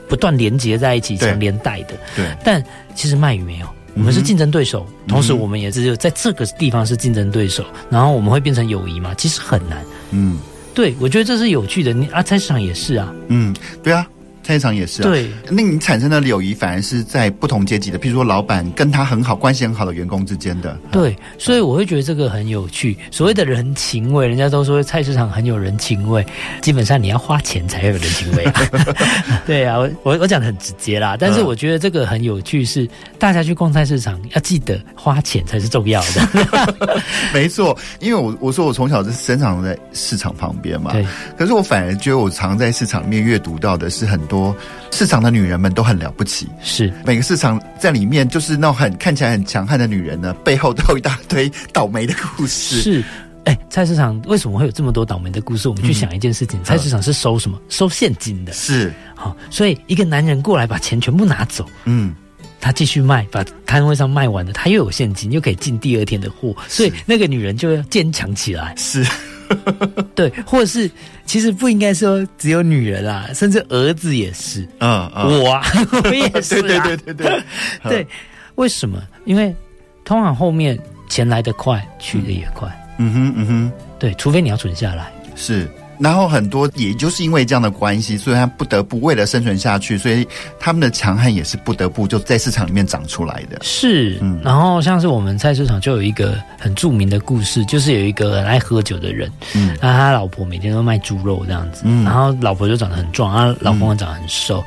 [0.10, 1.96] 不断连接在一起，强连带的。
[2.13, 2.62] 对，但
[2.94, 9.13] 其实卖鱼没有，我们是竞争对手，嗯，同时我们也是在这个地方是竞争对手，然后我们会变成友谊嘛？
[9.13, 9.82] 其实很难。
[10.12, 10.38] 嗯。
[10.75, 11.93] 对，我觉得这是有趣的。
[11.93, 13.11] 你啊，菜市场也是啊。
[13.29, 14.05] 嗯，对啊。
[14.45, 20.77] 菜市场也是啊，对，那你产生的友谊反而是在不同阶级的，譬如说老板跟他很好、关系很好的员工之间的。
[20.91, 22.95] 对，所以我会觉得这个很有趣。
[23.10, 26.23] 所谓的人情味，人家都说菜市场很有人情味，
[26.62, 28.62] 基本上你要花钱才有人情味啊。
[29.47, 37.01] 对啊，我我我讲的很直接啦，但是我觉得这个很有趣，是大家去逛菜市场要记得花钱才是重要的。
[37.34, 41.03] 没错，因为我我说我从小是生长在市场旁边嘛，对，
[41.36, 44.35] 可是我反而觉得我常在市场里面阅读到的是很多。
[44.36, 44.56] 说
[44.91, 52.82] 市场的女人们都很了不起，是每个市场在里面，就是那种很看起来很强悍的女人呢，背后都有一大堆倒霉的故事。
[52.82, 53.02] 是，
[53.45, 55.69] 哎、欸，菜市场为什么会有这么多倒霉的故事？
[55.69, 57.58] 我们去想一件事情，嗯、菜市场是收什么？
[57.69, 58.52] 收现金的。
[58.52, 62.13] 是，好，所以一个男人过来把钱全部拿走，嗯，
[62.60, 68.74] 他继续卖，把摊位上卖完了，他又有现金，又可以进第二天的货，所以那个女人就要坚强起来。
[68.76, 69.06] 是。
[70.15, 70.89] 对，或者是
[71.25, 74.67] 其实不应该说只有女人啊，甚至儿子也是。
[74.79, 75.63] 嗯，嗯 我啊，
[76.03, 76.62] 我也是、啊。
[76.62, 77.43] 对对对对对。
[77.89, 78.08] 对，
[78.55, 79.01] 为什么？
[79.25, 79.55] 因为
[80.03, 80.77] 通往后面
[81.10, 82.69] 钱来得快，去得也快。
[82.97, 83.71] 嗯哼嗯哼。
[83.99, 85.12] 对，除非你要存下来。
[85.36, 85.67] 是。
[85.99, 90.27] 然后很多，也就是因为这样的关系，所以他不得不为了生存下去，所以
[90.60, 93.58] 他们的强悍也是不得不就在市场里面长出来的。
[93.62, 94.39] 是，嗯。
[94.43, 104.63] 然后像是我们菜市场就有一个很著名的故事，就是有一个很爱喝酒的人，嗯，然后他老婆每天都卖猪肉这样子，嗯，然后老婆就长得很壮，啊，老公长得很瘦，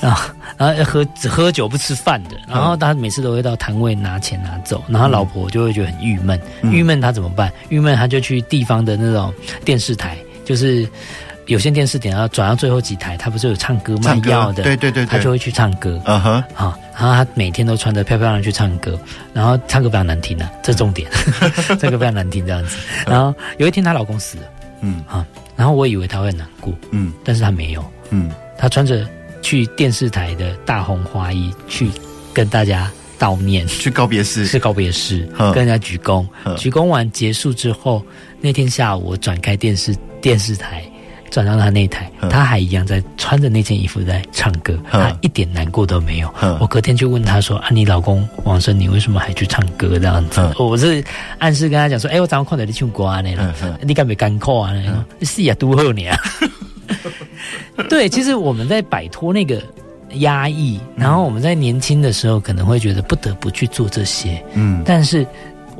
[0.00, 7.52] 然后然后喝只喝酒不吃饭的，然后他每次都会到摊位拿钱拿走，然后老婆就会觉得很郁闷，郁闷他怎么办？
[7.68, 9.32] 郁闷他就去地方的那种
[9.64, 10.16] 电视台。
[10.48, 10.88] 就是
[11.44, 14.62] 有线电视点要转到最后几台，他不是有唱歌卖药的？
[14.62, 16.00] 对对对，他就会去唱歌。
[16.06, 18.98] 嗯哼，啊，然后他每天都穿得漂漂亮亮去唱歌，
[19.34, 21.06] 然后唱歌非常难听啊，这重点，
[21.78, 22.78] 唱 歌非常难听这样子。
[23.06, 24.44] 然后有一天她老公死了，
[24.80, 25.04] 嗯。
[25.06, 29.06] 啊，然后我以为她会很难过，嗯，但是她没有，嗯，他穿着
[29.42, 31.90] 去电视台的大红花衣去
[32.32, 38.02] 跟大家悼念，去告别式，是告别式，跟人家鞠躬，鞠躬完结束之后。
[38.40, 40.82] 那天下午，我转开电视电视台，
[41.30, 46.32] 转到他那台，他还一样在穿着那件衣服在唱歌，他一点难过都没有。
[46.60, 51.02] 我隔天就问他说：“啊，你老公王生，你为什么还去唱歌这样子？”我是
[51.38, 53.30] 暗示跟他讲说：“哎、欸，我早上看到你唱歌啊，那
[53.82, 54.72] 你敢没干扣啊？
[55.18, 56.16] 那是呀，都后你啊。”
[57.90, 59.62] 对，其实我们在摆脱那个
[60.14, 65.26] 压抑，然后我们在年轻的时候可能会觉得不得不去做这些，嗯，但是。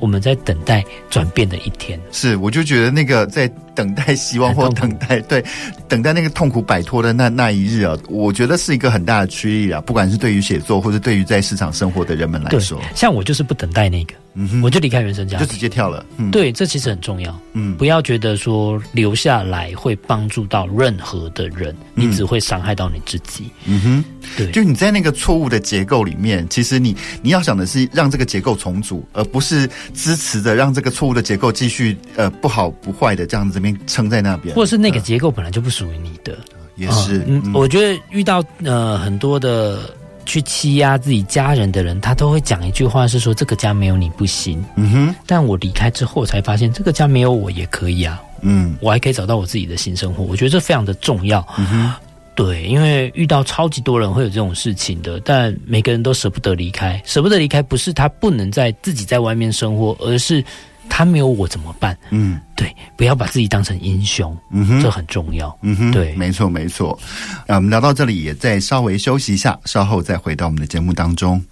[0.00, 5.44] 我们在等待转变的一天，是，我就觉得那个在等待希望或等待对，
[5.88, 14.14] 等待那个痛苦摆脱的那那一日啊，我觉得是一个很大的驱力啊，不管是对于写作或者对于在市场生活的人们来说，像我就是不等待那个。
[14.40, 16.06] 嗯，我就离开原生家庭，就直接跳了。
[16.16, 17.36] 嗯，对，这其实很重要。
[17.54, 23.50] 嗯，不要觉得说留下来会帮助到任何的人，嗯，你只会伤害到你自己。
[23.64, 24.04] 嗯哼，
[24.36, 36.38] 对，就你在那个错误的结构里面，其实你你要想的是让这个结构重组，而不是支持着让这个错误的结构继续呃不好不坏的这样子这边撑在那边，或者是那个结构本来就不属于你的，
[36.76, 37.24] 也是。
[37.26, 39.97] 嗯，我觉得遇到呃很多的。
[40.28, 44.62] 去欺压自己家人的人，他都会讲一句话，是说这个家没有你不行。
[44.76, 48.22] 嗯哼，但我离开之后才发现，这个家没有我也可以啊。
[48.42, 50.22] 嗯，我还可以找到我自己的新生活。
[50.22, 51.44] 我觉得这非常的重要。
[51.56, 51.94] 嗯哼，
[52.34, 57.02] 对，因为遇到超级多人会有这种事情的，但每个人都舍不得离开。
[57.04, 60.44] 舍不得离开，不是他不能在自己在外面生活，而是。
[60.88, 61.96] 他没有我怎么办？
[62.10, 65.56] 嗯，对，不要把自己当成英雄，嗯哼，这很重要。
[65.62, 66.98] 嗯哼，对，没错没错。
[67.46, 71.42] 那我们聊到这里，也再稍微休息一下，稍后再回到我们的节目当中。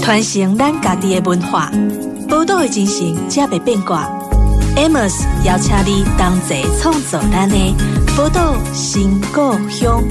[0.00, 1.70] 传承咱家己的文化，
[2.30, 4.08] 宝岛的精神，才袂变卦。
[4.76, 5.12] Amos
[5.44, 7.56] 邀请你同齐创造咱的
[8.18, 10.02] 宝岛新故乡。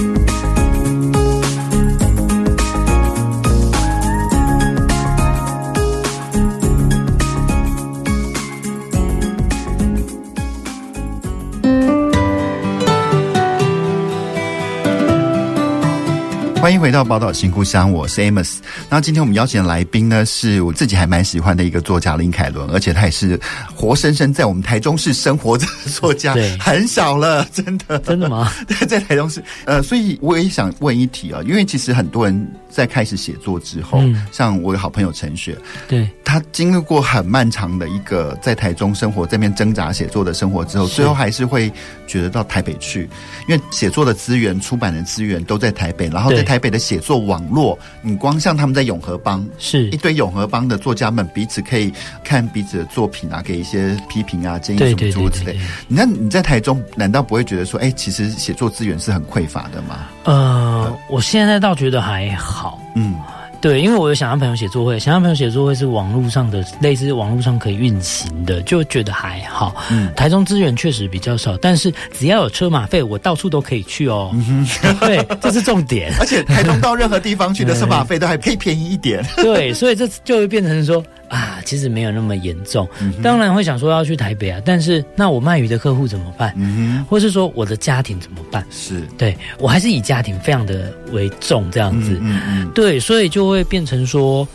[16.68, 18.58] 欢迎回到宝岛新故乡，我是 Amos。
[18.90, 23.40] 那今天我们邀请的来宾呢，是我自己还蛮喜欢的一个作家林凯伦，而且他也是
[23.74, 28.52] 活生生在我们台中市生活着的作家，对，很少了，真的，真的吗？
[28.68, 41.72] 对，在台中市，呃，所以我也想问一题啊，因为其实很多人在开始写作之后，嗯、像我有好朋友陈雪，对，他经历过很漫长的一个在台中生活，这边挣扎写作的生活之后，最后还是会
[42.08, 43.10] 觉得到台北去，
[43.48, 46.57] 因为写作的资源、出版的资源都在台北，然后在台。
[46.58, 51.94] 台北的写作网络，你光像他们在永和帮，是一堆永和帮的作家们彼此可以
[52.24, 55.56] 看彼此的作品啊，给一些批评啊、建议什么诸如此类。
[55.88, 60.08] 你看你在台中，难道不会觉得说，哎、欸，其实写作资源是很匮乏的吗？
[60.24, 63.14] 呃，我现在倒觉得还好，嗯。
[63.60, 69.76] 对，因为我有想让朋友写作会，想让朋友写作会是网络上的，类似网络上可以运行的，就觉得还好。
[69.92, 74.32] 嗯，台中资源确实比较少，但是只要有车马费，我到处都可以去哦。
[74.34, 76.14] 嗯哼， 对，这是重点。
[76.20, 79.26] 而且台中到任何地方去的 车马费都还可以便宜一点。
[79.38, 81.04] 对，所以这就会变成说。
[81.30, 86.54] 啊，其实没有那么严重，嗯、当然会想说要去台北啊，但是那我卖鱼的客户怎么办？
[86.56, 88.66] 嗯，或是说我的家庭怎么办？
[88.72, 94.48] 是对，我还是以家庭非常的为重这样子，嗯对，所以就会变成说，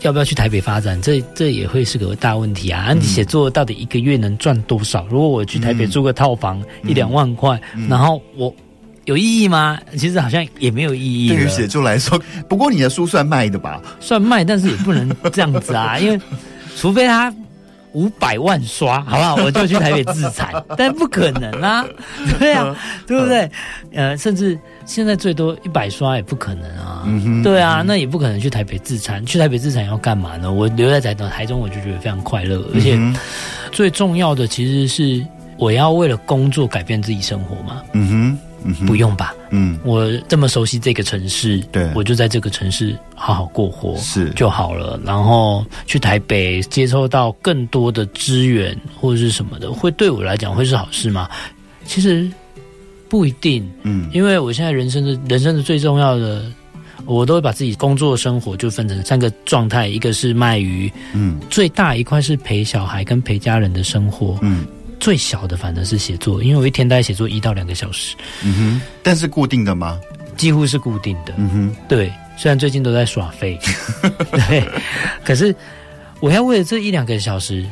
[0.00, 1.00] 要不要去台北发展？
[1.02, 2.86] 这这也会是个大问题啊！
[2.90, 5.06] 嗯、你写作到底一个月能赚多少？
[5.10, 8.54] 如果我去台北租个套房、嗯、一两万块，嗯、然后我。
[9.04, 9.78] 有意义吗？
[9.96, 11.28] 其实好像也没有意义。
[11.28, 13.80] 对于写作来说， 不过你的书算卖的吧？
[14.00, 16.20] 算卖，但是也不能这样子啊， 因为
[16.76, 17.32] 除非他
[17.92, 19.34] 五百万刷，好不好？
[19.36, 21.84] 我就去台北自产， 但不可能啊，
[22.38, 22.74] 对啊，
[23.06, 23.48] 对不对？
[23.92, 29.24] 呃，甚至现在最多一百刷也不可能啊，嗯，对啊，那也不可能去台北自产。
[29.24, 30.50] 去台北自产要干嘛呢？
[30.50, 32.98] 我留在台台中，我就觉得非常快乐，而且
[33.70, 35.24] 最重要的其实是
[35.56, 38.38] 我要为了工作改变自己生活嘛，嗯哼。
[38.64, 44.30] 嗯、不用吧，嗯，我这么熟悉这个城市，对，我就在这个城市好好过活是。
[44.30, 44.98] 就好了。
[45.04, 51.28] 然后去台北接收到更多的资源或者是什么的，会对我来讲会是好事吗？
[51.84, 52.26] 其实
[53.08, 56.50] 不一定，嗯，因为我现在人生的人生的最重要的，
[57.04, 64.66] 我都会把自己工作生活就分成三个状态，一个是卖鱼，嗯，最大一块是陪小孩跟陪家人的生活，嗯。
[65.04, 68.16] 最小的反正是写作，因为我一天大概写作一到两个小时。
[68.42, 70.00] 嗯哼，但是固定的吗？
[70.34, 71.34] 几乎是固定的。
[71.36, 73.58] 嗯哼，对，虽然最近都在耍废，
[74.48, 74.66] 对，
[75.22, 75.54] 可是
[76.20, 77.66] 我要为了这一两个小时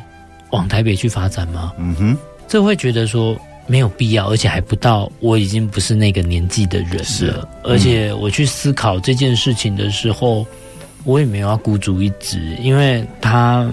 [0.51, 1.73] 往台北去发展吗？
[1.79, 2.17] 嗯哼，
[2.47, 7.03] 这会觉得说没有必要，而且还不到，我已经不是那个年纪的人了。
[7.03, 10.45] 是，嗯，而且我去思考这件事情的时候，
[11.03, 13.67] 我也没有要孤注一掷，因为他。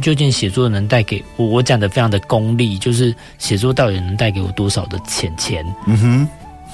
[0.00, 1.46] 究竟写作能带给我？
[1.46, 5.64] 我讲的非常的功利，就是写作到底能带给我多少的钱钱？
[5.86, 6.28] 嗯哼，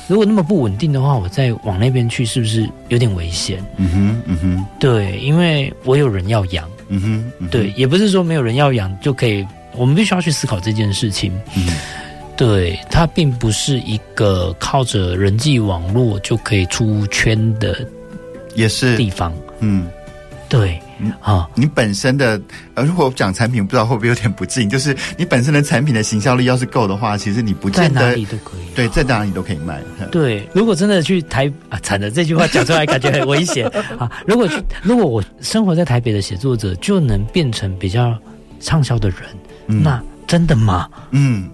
[0.08, 3.64] 如果那么不稳定的话，我再往那边去，是不是有点危险？
[3.76, 6.68] 嗯哼，嗯哼，对，因为我有人要养。
[6.88, 11.32] 嗯哼，嗯哼，对，也不是说没有人要养就可以，我们必须要去思考这件事情。
[11.56, 11.68] 嗯，
[12.36, 17.86] 对，它并不是一个靠着人际网络就可以出圈的，
[18.54, 19.32] 也是地方。
[19.60, 19.88] 嗯，
[20.48, 20.80] 对。
[21.20, 22.40] 啊，你本身的
[22.74, 29.80] 呃，如果讲产品，不知道会不会有点不敬，就是你本身的产品的行销力要是够的话，其实你不见得在哪里都可以，对，在哪里都可以卖。
[30.10, 33.66] 对，如果真的去台啊，惨了，这句话讲出来感觉很危险
[33.98, 34.10] 啊。
[34.26, 38.16] 如果去，如果我生活在台北的写作者就能变成比较
[38.60, 39.18] 畅销的人，
[39.68, 40.88] 嗯，那真的吗？
[41.12, 41.48] 嗯，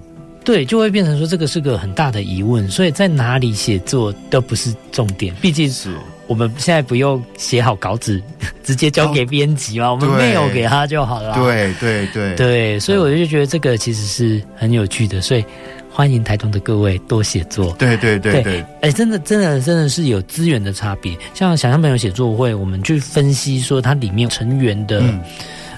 [0.44, 2.68] 对，就会变成说这个是个很大的疑问。
[2.68, 5.94] 所以在哪里写作都不是重点，毕竟是。
[6.26, 8.22] 我们现在不用写好稿纸，
[8.64, 11.34] 直接交给编辑嘛，哦、我们 mail 给他就好了。
[11.34, 15.44] 对对对对，所以我就觉得这个其实是很有趣的，所以
[15.90, 17.72] 欢迎台中的各位多写作。
[17.78, 21.16] 对对对对，哎，真的真的真的是有资源的差别。
[21.32, 25.02] 像想象朋友写作会，我们去分析说它里面成员的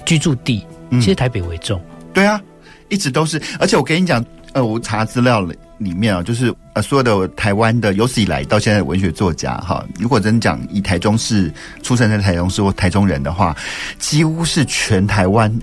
[0.07, 1.81] 居住地，嗯、其实台北为重。
[2.15, 2.41] 对啊，
[2.89, 3.41] 一直都是。
[3.61, 5.55] 而且我跟你讲，呃，我查资料了。
[5.79, 13.57] 里面啊，就是呃，所有的台湾的有史以来到现在的文学作家哈，如果真讲以台中市出生在台中市或台中人的话，
[13.97, 15.57] 几乎是全台湾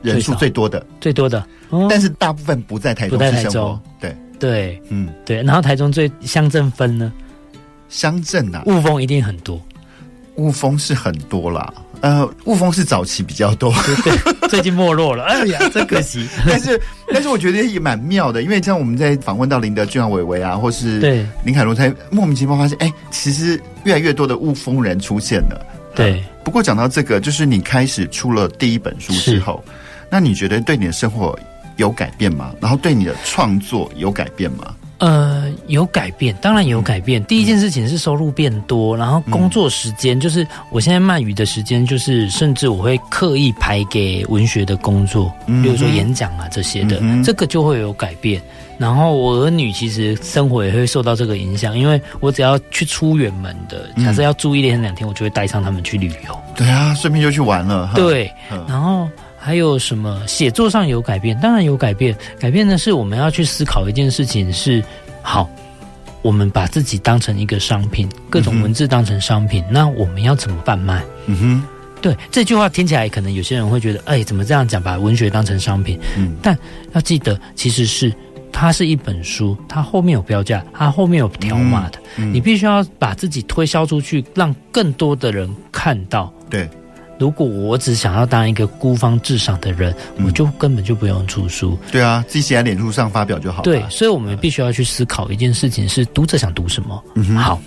[0.00, 1.46] 人数最多的，最多的。
[1.68, 3.78] 哦、但是大部分不在台中市生活。
[4.00, 5.42] 对对，嗯对。
[5.42, 7.12] 然后台中最乡镇分呢？
[7.90, 9.60] 乡镇啊，雾峰一定很多。
[10.36, 11.70] 雾峰是很多啦，
[12.00, 16.28] 呃，雾峰是早期比较多，对，对， 最近没落了，哎呀，真可惜。
[16.44, 16.80] 但是，
[17.12, 25.66] 但是我觉得也蛮妙的，因为像我们在访问到林德俊啊、伟伟啊，或是对林凯伦，才莫名其妙发现，哎，其实越来越多的雾峰人出现了。
[25.94, 29.64] 对、呃，不过讲到这个，就是你开始出了第一本书之后，
[30.10, 31.38] 那你觉得对你的生活
[31.76, 32.52] 有改变吗？
[32.60, 34.74] 然后对你的创作有改变吗？
[35.00, 37.24] 呃，有改变，当然有改变。
[37.24, 48.40] 第一件事情是收入变多，然后工作时间就是我现在漫语的时间，就是甚至我会刻意排给文学的工作，比如说演讲啊这些的，这个就会有改变。
[48.76, 56.38] 然后我儿女其实生活也会受到这个影响，因为我只要去出远门的，假设要住一天两天，我就会带上他们去旅游。
[56.54, 57.90] 对啊，顺便就去玩了。
[57.94, 58.30] 对，
[58.68, 59.08] 然后。
[59.42, 61.34] 还有什么写作上有改变？
[61.40, 62.14] 当然有改变。
[62.38, 64.84] 改变的是我们要去思考一件事情是：
[65.22, 65.48] 好，
[66.20, 71.02] 我们把自己当成一个商品，各种文字当成商品，嗯、那我们要怎么贩卖？
[71.24, 71.62] 嗯哼，
[72.02, 74.80] 对这句话听起来，可能有些人会觉得，哎，怎么这样讲？
[74.80, 75.98] 把文学当成商品？
[76.18, 76.56] 嗯，但
[76.92, 78.12] 要记得，其实是
[78.52, 86.30] 它是一本书，它后面有标价，它后面有条码的，嗯嗯、你必须要把自己推销出去，让更多的人看到。
[86.50, 86.68] 对。
[87.20, 91.78] 如果我只想要当一个孤芳自赏的人，嗯、我就根本就不用出书。
[91.92, 93.64] 对啊，自己写在脸书上发表就好了。
[93.64, 97.04] 对，所以我们必须要去思考一件事情：是读者想读什么。
[97.16, 97.60] 嗯，好，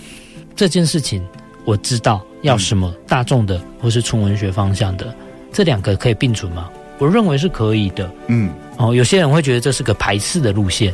[0.55, 1.23] 这件事情
[1.65, 5.13] 我知道要什么大众的，或是纯文学方向的，
[5.51, 6.67] 这两个可以并存吗？
[6.97, 8.11] 我认为是可以的。
[8.29, 10.91] 嗯，哦，有些人会觉得这是个排斥的路线。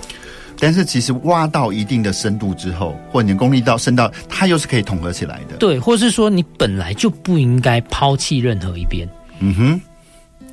[0.60, 5.55] 但是其实挖到一定的深度之后，或你的功力到深到，它又是可以统合起来的。
[5.57, 9.07] 对，或是说你本来就不应该抛弃任何一边。
[9.39, 9.82] 嗯哼，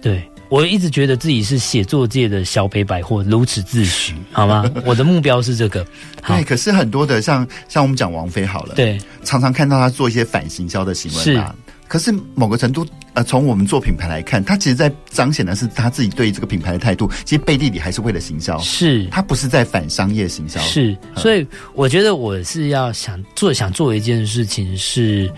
[0.01, 4.65] 对，我一直觉得自己是写作界的小北百货，如此自诩，好吗？
[4.87, 5.85] 我的目标是这个。
[6.25, 11.55] 对，可是很多的像像我们讲王菲好了，对，常常看到她做一些反行销的行为嘛。
[11.89, 17.11] 可是某个程度，呃，从我们做品牌来看，他其实在彰显的是他自己对这个品牌的态度。
[17.25, 20.61] 其实背地里还是为了行销，是他不是在反商业行销。
[20.61, 25.33] 是，所以我觉得我是要想做想做一件事情，是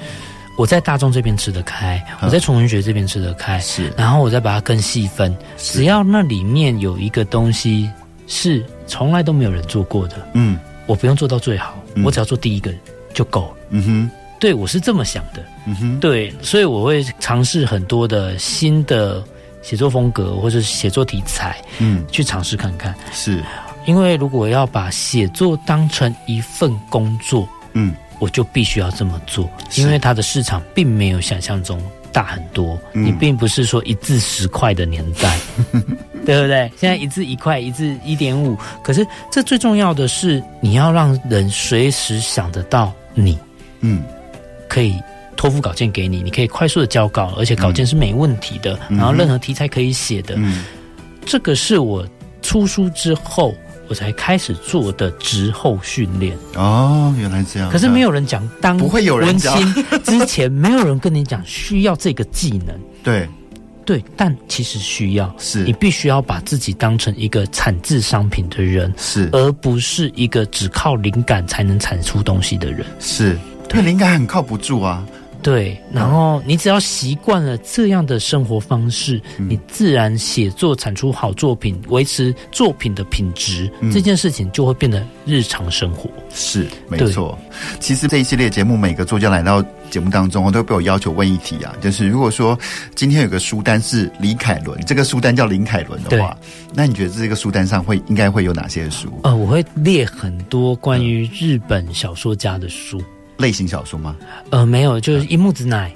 [0.57, 5.37] 我在大众这边吃得开，我在纯文学这边吃得开，是，然后我再把它更细分。
[5.57, 7.89] 只要那里面有一个东西
[8.27, 12.73] 是从来都没有人做过的，嗯，我不用做到最好，我只要做第一个
[13.13, 13.57] 就够了。
[13.71, 14.11] 嗯哼。
[14.39, 15.45] 对，我是这么想的。
[15.67, 19.23] 嗯哼，对，所以我会尝试很多的新的
[19.63, 22.95] 写作风格或者写作题材，嗯，去尝试看看。
[23.13, 23.43] 是，
[23.85, 31.83] 因为如果要把写作当成一份工作，嗯，我就必须要这么做，因为它的市场并没有想象中
[32.13, 32.79] 大很多。
[32.93, 35.37] 嗯，你并不是说一字十块的年代，
[36.25, 36.71] 对不对？
[36.79, 38.57] 现在一字一块，一字一点五。
[38.83, 43.39] 可是这最重要的是，你要让人随时想得到你，
[43.81, 44.03] 嗯。
[44.69, 44.95] 可以
[45.37, 50.35] 托付稿件给你，你可以快速的交稿，而且稿件是没问题的，嗯、然后任何题材可以写的。
[50.37, 50.65] 嗯、
[51.25, 52.07] 这个是我
[52.43, 53.55] 出书之后
[53.89, 56.37] 我才开始做的职后训练。
[56.55, 57.71] 哦，原来这样。
[57.71, 59.57] 可是没有人讲，当不会有人讲
[60.05, 62.79] 之前，没有人跟你讲需要这个技能。
[63.03, 63.27] 对，
[63.87, 73.39] 对，但其实需要，是你必须要把自己当成一个产制商品的人，是，而不是一个只靠灵感才能产出东西的人，是。
[73.69, 75.07] 对，灵感很靠不住啊。
[75.41, 86.11] 对，然后你只要习惯了这样的生活方式，你自然写作产出好作品，维持作品的品质，嗯、这件事情就会变得日常生活。
[86.35, 87.39] 是，没错。
[87.79, 92.59] 其实这一系列节目，每个作家来到节目当中，我都被我要求问一题啊，就是如果说
[92.97, 96.37] 今天有个书单是李凯伦，这个书单叫林凯伦的话，
[96.75, 99.09] 那你觉得这个书单上会应该会有哪些书？
[99.23, 103.01] 呃，我会列很多关于日本小说家的书。
[103.39, 104.15] 类型小说吗？
[104.51, 105.91] 呃，没有，就是樱木子乃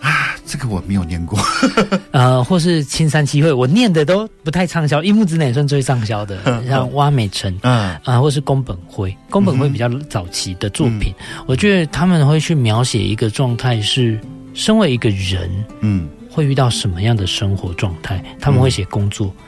[0.00, 1.38] 啊，这个我没有念过。
[2.10, 6.38] 呃，或是青山七惠，我念的都不太畅销，一木之内也算最畅销的，
[6.68, 14.20] 像蛙美辰，嗯啊，或是宫本辉，宫本辉比较早期的作品，嗯、我觉得他们会去描写一个状态是，
[14.52, 15.48] 身为一个人，
[15.80, 18.22] 嗯，会遇到什么样的生活状态？
[18.40, 19.26] 他们会写工作。
[19.38, 19.44] 嗯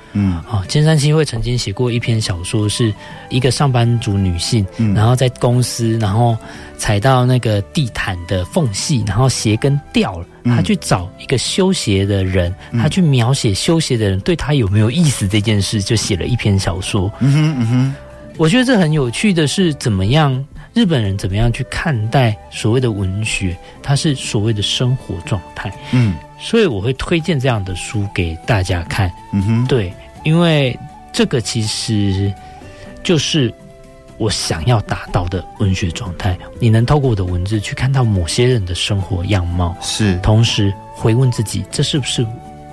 [0.47, 2.93] 啊，千山七会曾经写过一篇小说，是
[3.31, 6.37] 一个上班族女性，嗯、然后在公司，然后
[6.77, 17.11] 踩到那个地毯的缝隙，然后鞋跟掉了，她去找一个修鞋的人，她、嗯、去描写修鞋的人对她有没有意思这件事，就写了一篇小说。
[17.21, 17.95] 嗯哼嗯哼，
[18.37, 20.45] 我觉得这很有趣的是，怎么样
[20.75, 25.71] 日本人怎么样去看待所谓的文学，它是所谓的生活状态。
[25.93, 29.13] 嗯，所以我会推荐这样的书给大家看。
[29.33, 29.93] 嗯哼，对。
[30.25, 30.79] 因为
[31.13, 32.33] 这个其实
[33.03, 33.53] 就是
[34.17, 36.39] 我想要达到的文学状态。
[36.59, 42.25] 你能透过我的文字去看到某些人的生活样貌，是同时回问自己：这是不是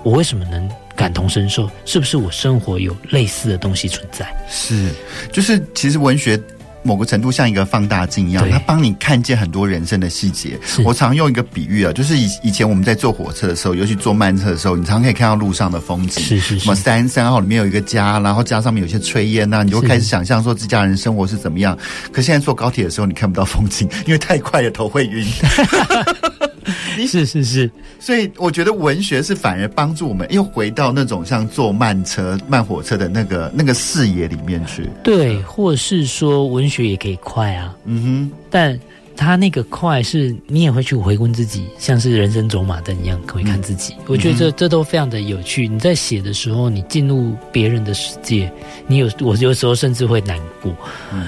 [0.03, 1.69] 我为什么能感同身受？
[1.85, 4.25] 是不是我生活有类似的东西存在？
[4.47, 4.93] 是，
[5.33, 6.39] 就是其实文学。
[6.83, 10.59] 某个程度像一个放大镜一样，它帮你看见很多人生的细节。
[10.83, 16.23] 我常用一个比喻啊，就是以以前我们在坐火车的时候，尤其坐慢车的时候，你常常可以看到路上的风景。
[16.23, 16.59] 是是是。
[16.59, 21.77] 什么三三号里面有一个家，然后家上面有些炊烟呐，你就会开始想象说自家人生活是怎么样。
[22.11, 25.27] 可现在坐高铁的时候，你看不到风景，因为太快了，头会晕。
[27.07, 34.89] 是是是，所以我觉得文学是反而帮助我们又回到那种像坐慢车、慢火车的那个那个视野里面去。
[35.03, 37.75] 对，或是说文学也可以快啊。
[37.85, 38.79] 嗯哼，但。
[39.19, 43.93] 他那个快是，你也会去回顾自己，像是人生走马灯一样，可以看自己。
[44.07, 45.67] 我觉得这这都非常的有趣。
[45.67, 48.49] 你在写的时候，你进入别人的世界，
[48.87, 50.73] 你有我有时候甚至会难过，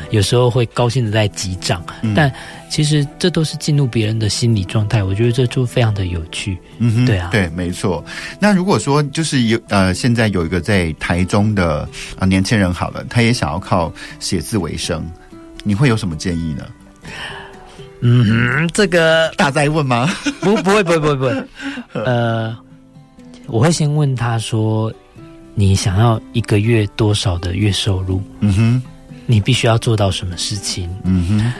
[0.09, 1.83] 有时候会高兴的在击掌，
[2.15, 2.33] 但
[2.69, 5.03] 其实这都是进入别人的心理状态。
[5.03, 6.57] 我觉得这就非常的有趣。
[6.77, 8.01] 嗯哼，对啊，对，没错。
[8.39, 11.85] 那如果说就是有呃，现在有一个在台中的
[12.17, 15.05] 啊年轻人好了，他也想要靠写字为生，
[15.65, 16.65] 你会有什么建议呢？
[18.01, 20.09] 嗯哼，这个大哉问吗？
[20.41, 22.03] 不，不会，不会，不会，不会。
[22.03, 22.57] 呃，
[23.47, 24.91] 我会先问他说
[25.55, 28.83] ：“你想要一个月多少的月收入？”嗯哼，
[29.27, 30.89] 你必须要做到什么事情？
[31.03, 31.53] 嗯哼，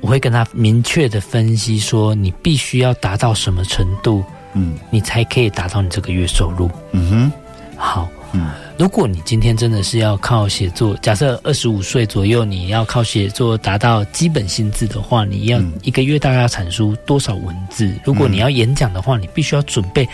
[0.00, 4.24] 我会跟他明确的分析说：“你必须要达到什么程度？
[4.54, 7.32] 嗯，你才可以达到你这个月收入？”嗯哼，
[7.76, 8.50] 好，嗯。
[8.82, 17.94] 如果你今天真的是要靠写作，假设二十五岁左右，你要靠写作达到基本薪资的话，你要一个月大概要产出多少文字？
[18.04, 20.08] 如果你要演讲的话，你必须要准备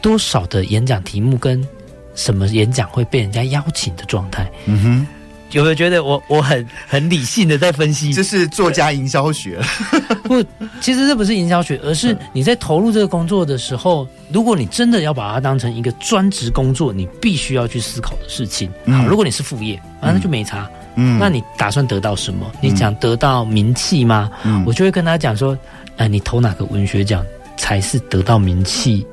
[0.00, 1.66] 多少的演讲题目跟
[2.14, 4.48] 什么演讲会被人家邀请的状态？
[4.66, 5.06] 嗯哼。
[5.52, 8.12] 有没有觉得我我很很理性的在分析？
[8.12, 9.60] 这是作家营销学。
[10.24, 10.42] 不，
[10.80, 18.70] 其实这不是营销学，而是你在投入这个工作的时候，如果你真的要把它当成一个专职工作，你必须要去思考的事情。
[18.86, 20.68] 好，如果你是副业，啊，那就没差。
[20.94, 22.50] 嗯，那你打算得到什么？
[22.60, 24.30] 你想得到名气吗？
[24.44, 25.56] 嗯，我就会跟他讲说，
[25.96, 27.24] 哎，你投哪个文学奖
[27.56, 29.06] 才是得到名气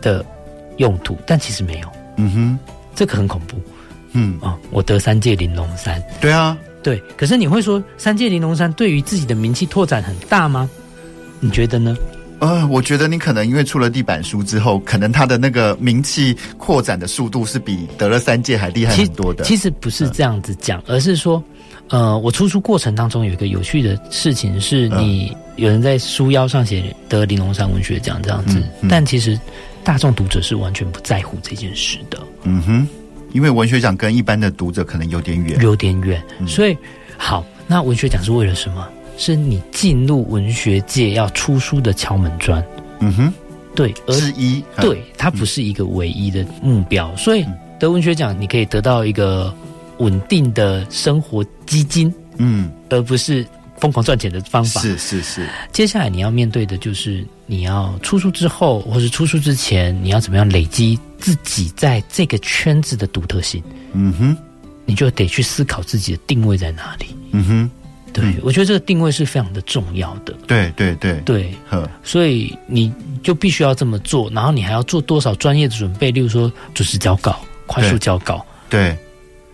[0.00, 0.24] 的
[0.78, 1.16] 用途？
[1.26, 1.88] 但其实没有。
[2.16, 2.58] 嗯哼，
[2.94, 3.56] 这个很恐怖。
[4.12, 7.02] 嗯啊、哦，我得三届玲珑山，对啊，对。
[7.16, 10.68] 可是你会说三届玲珑山对于自己的名气拓展很大吗？
[11.40, 11.96] 你觉得呢？
[12.38, 19.44] 呃，我觉得你可能因为出了地板书之后，可能他的那个名气扩展的速度是比得了三届还厉害很多的。
[19.44, 21.40] 其实不是这样子讲，嗯、而是说，
[21.88, 29.38] 呃，我出书过程当中有一个有趣的事情是，你有人在书腰上写得玲珑山文学奖这样子，嗯嗯、但其实
[29.84, 32.18] 大众读者是完全不在乎这件事的。
[32.42, 32.88] 嗯哼。
[33.32, 36.76] 因为文学奖跟一般的读者可能有点远，有点远，嗯、所以
[37.16, 38.88] 好，那文学奖是为了什么？
[39.18, 42.64] 是你进入文学界要出书的敲门砖。
[43.00, 43.32] 嗯哼，
[43.74, 47.10] 对，而之一，对，它不是一个唯一的目标。
[47.10, 47.44] 嗯、所以
[47.78, 49.54] 得文学奖，你可以得到一个
[49.98, 53.46] 稳定的生活基金，嗯，而不是
[53.82, 54.80] 疯狂赚钱的方法。
[54.80, 55.48] 是是是。
[55.72, 60.96] 接下来你要面对的就是你要出书之后，或是出书之前，你要怎么样累积？
[61.18, 63.62] 自己在这个圈子的独特性，
[63.92, 64.36] 嗯哼，
[64.84, 67.70] 你就得去思考自己的定位在哪里，嗯哼，
[68.12, 71.20] 对，嗯、我觉得这个定位是非常的重要的，对对对。
[71.24, 71.54] 对，
[72.02, 78.98] 所以你就必须要这么做，然后你还要做多少专业的准备，例如说准时交稿、快速交稿，对，对。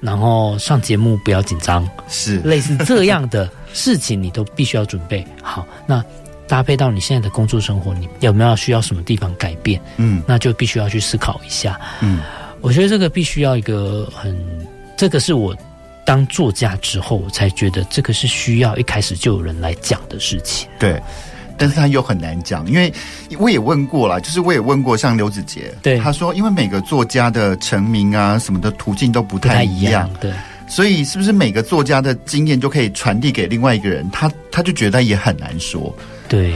[0.00, 2.38] 然后上节目不要紧张，是。
[2.38, 6.04] 类似这样的 事情，你都必须要准备好，那。
[6.48, 9.78] 搭配到你现在的工作生活，你有没有需要什么地方改变？
[9.98, 11.78] 嗯，那就必须要去思考一下。
[12.00, 12.20] 嗯，
[12.62, 14.34] 我觉得这个必须要一个很，
[14.96, 15.54] 这个是我
[16.06, 20.66] 当作家之后，我才觉得这个是需要一开始就有人来讲的事情。
[20.78, 20.98] 对，
[21.58, 22.90] 但是他又很难讲，因为
[23.38, 30.32] 我也问过了，就是我也问过像刘子杰，对，他说因为每个作家的成名啊什么的途径都不太一样，一样对，
[30.68, 34.08] 所以是不是每个作家的经验就可以传递给另外一个人？
[34.10, 35.94] 他他就觉得也很难说。
[36.28, 36.54] 对，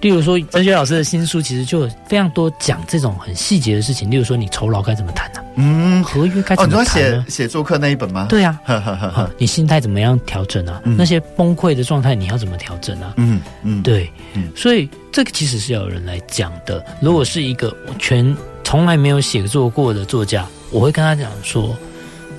[0.00, 4.10] 例如说哲学老师的新书，其实就有非常多讲这种很细节的事情。
[4.10, 5.44] 例如说，你酬劳该怎么谈呢、啊？
[5.54, 6.76] 嗯，合约该怎么谈呢？
[6.76, 8.26] 哦，你说写写作课那一本吗？
[8.28, 10.82] 对啊，呵呵呵你心态怎么样调整啊？
[10.84, 13.14] 嗯、那些崩溃的状态你要怎么调整啊？
[13.16, 16.84] 嗯嗯，对，嗯，所以这个其实是要有人来讲的。
[17.00, 21.76] 如果是一个全从来没有写作过的作家，我会跟他讲说：“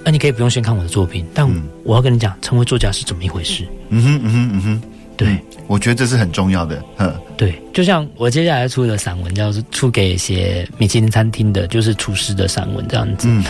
[0.03, 1.49] 那、啊、你可以不用先看我的作品，但
[1.83, 4.81] 我要跟你讲，成为作家是怎么一回事。”嗯哼嗯哼嗯哼。
[5.15, 6.83] 对、嗯，我觉得这是很重要的。
[6.97, 13.27] 嗯，对，就像我接下来出的散文，叫做出给写米其林餐厅的，就是厨师的散文这样子。
[13.29, 13.45] 嗯，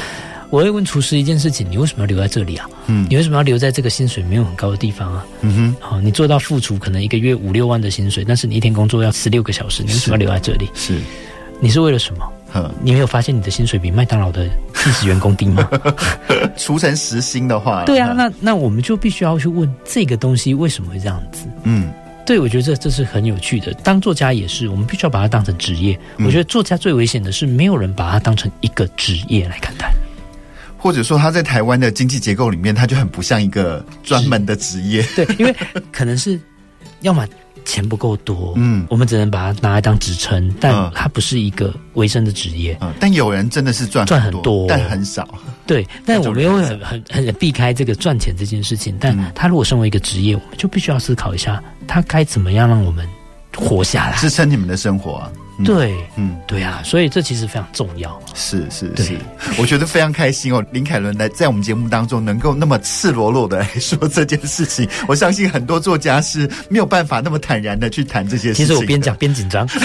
[0.49, 2.69] 我会问厨师一件事情：你为什么要留在这里啊？
[2.87, 5.25] 嗯，你为什么要留在这个薪水没有很高的地方啊？
[5.39, 10.69] 嗯哼，好，你做到副厨可能一个月五六万的薪水，但是你一天工作要十六个小时，你为什么要留在这里？
[10.73, 10.99] 是，
[11.61, 12.29] 你是为了什么？
[12.81, 15.67] 你没有发现你的薪水比麦当劳的计时员工低吗？
[16.57, 21.47] 除成时薪的话，对啊，那那我们就必须要去问这个东西为什么会这样子？
[21.63, 21.91] 嗯，
[22.25, 23.73] 对，我觉得这这是很有趣的。
[23.83, 25.97] 当作家也是，我们必须要把它当成职业。
[26.19, 29.91] 我觉得作家最危险的是没有人把它当成一个职业来看待，
[30.77, 35.03] 或者说他在台湾的经济结构里面，他就很不像一个专门的职业。
[35.15, 35.55] 对，因为
[35.91, 36.39] 可能是
[37.01, 37.27] 要么。
[37.65, 42.77] 钱不够多，嗯，我们只能把它拿来当职称，但它不是一个维生的职业。
[42.81, 45.27] 嗯，但有人真的是赚赚很多，但很少。
[45.65, 48.95] 对， 但我们又很很很避开这个赚钱这件事情。
[48.99, 53.07] 但他如果身为一个职业，我们就必须要思考一下，他该怎么样让我们
[53.55, 55.31] 活下来，支撑你们的生活啊。
[55.59, 58.19] 嗯、对，嗯，对啊，所以这其实非常重要。
[58.33, 59.15] 是是是，
[59.59, 68.65] 我觉得非常开心哦，林凯伦来在我们节目当中能够那么赤裸裸的来说这件事情， 我相信很多作家是没有办法那么坦然的去谈这些事情。
[68.65, 69.67] 其实我边讲边紧张。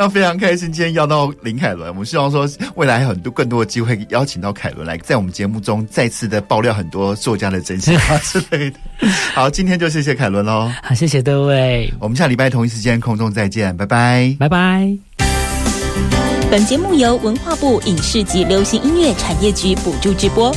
[0.00, 8.78] 那非常开心，今天邀到林凯伦，我们希望说未来很多更多的机会邀请到凯伦来在我们节目中再次的爆料很多作家的真心话 之类的。
[9.34, 10.70] 好，今天就谢谢凯伦喽。
[10.84, 14.88] 好，谢谢各位，我们下礼拜同一时间空中再见，拜拜，拜拜。
[16.48, 20.54] 本节目由文化部影视及流行音乐产业局补助直播。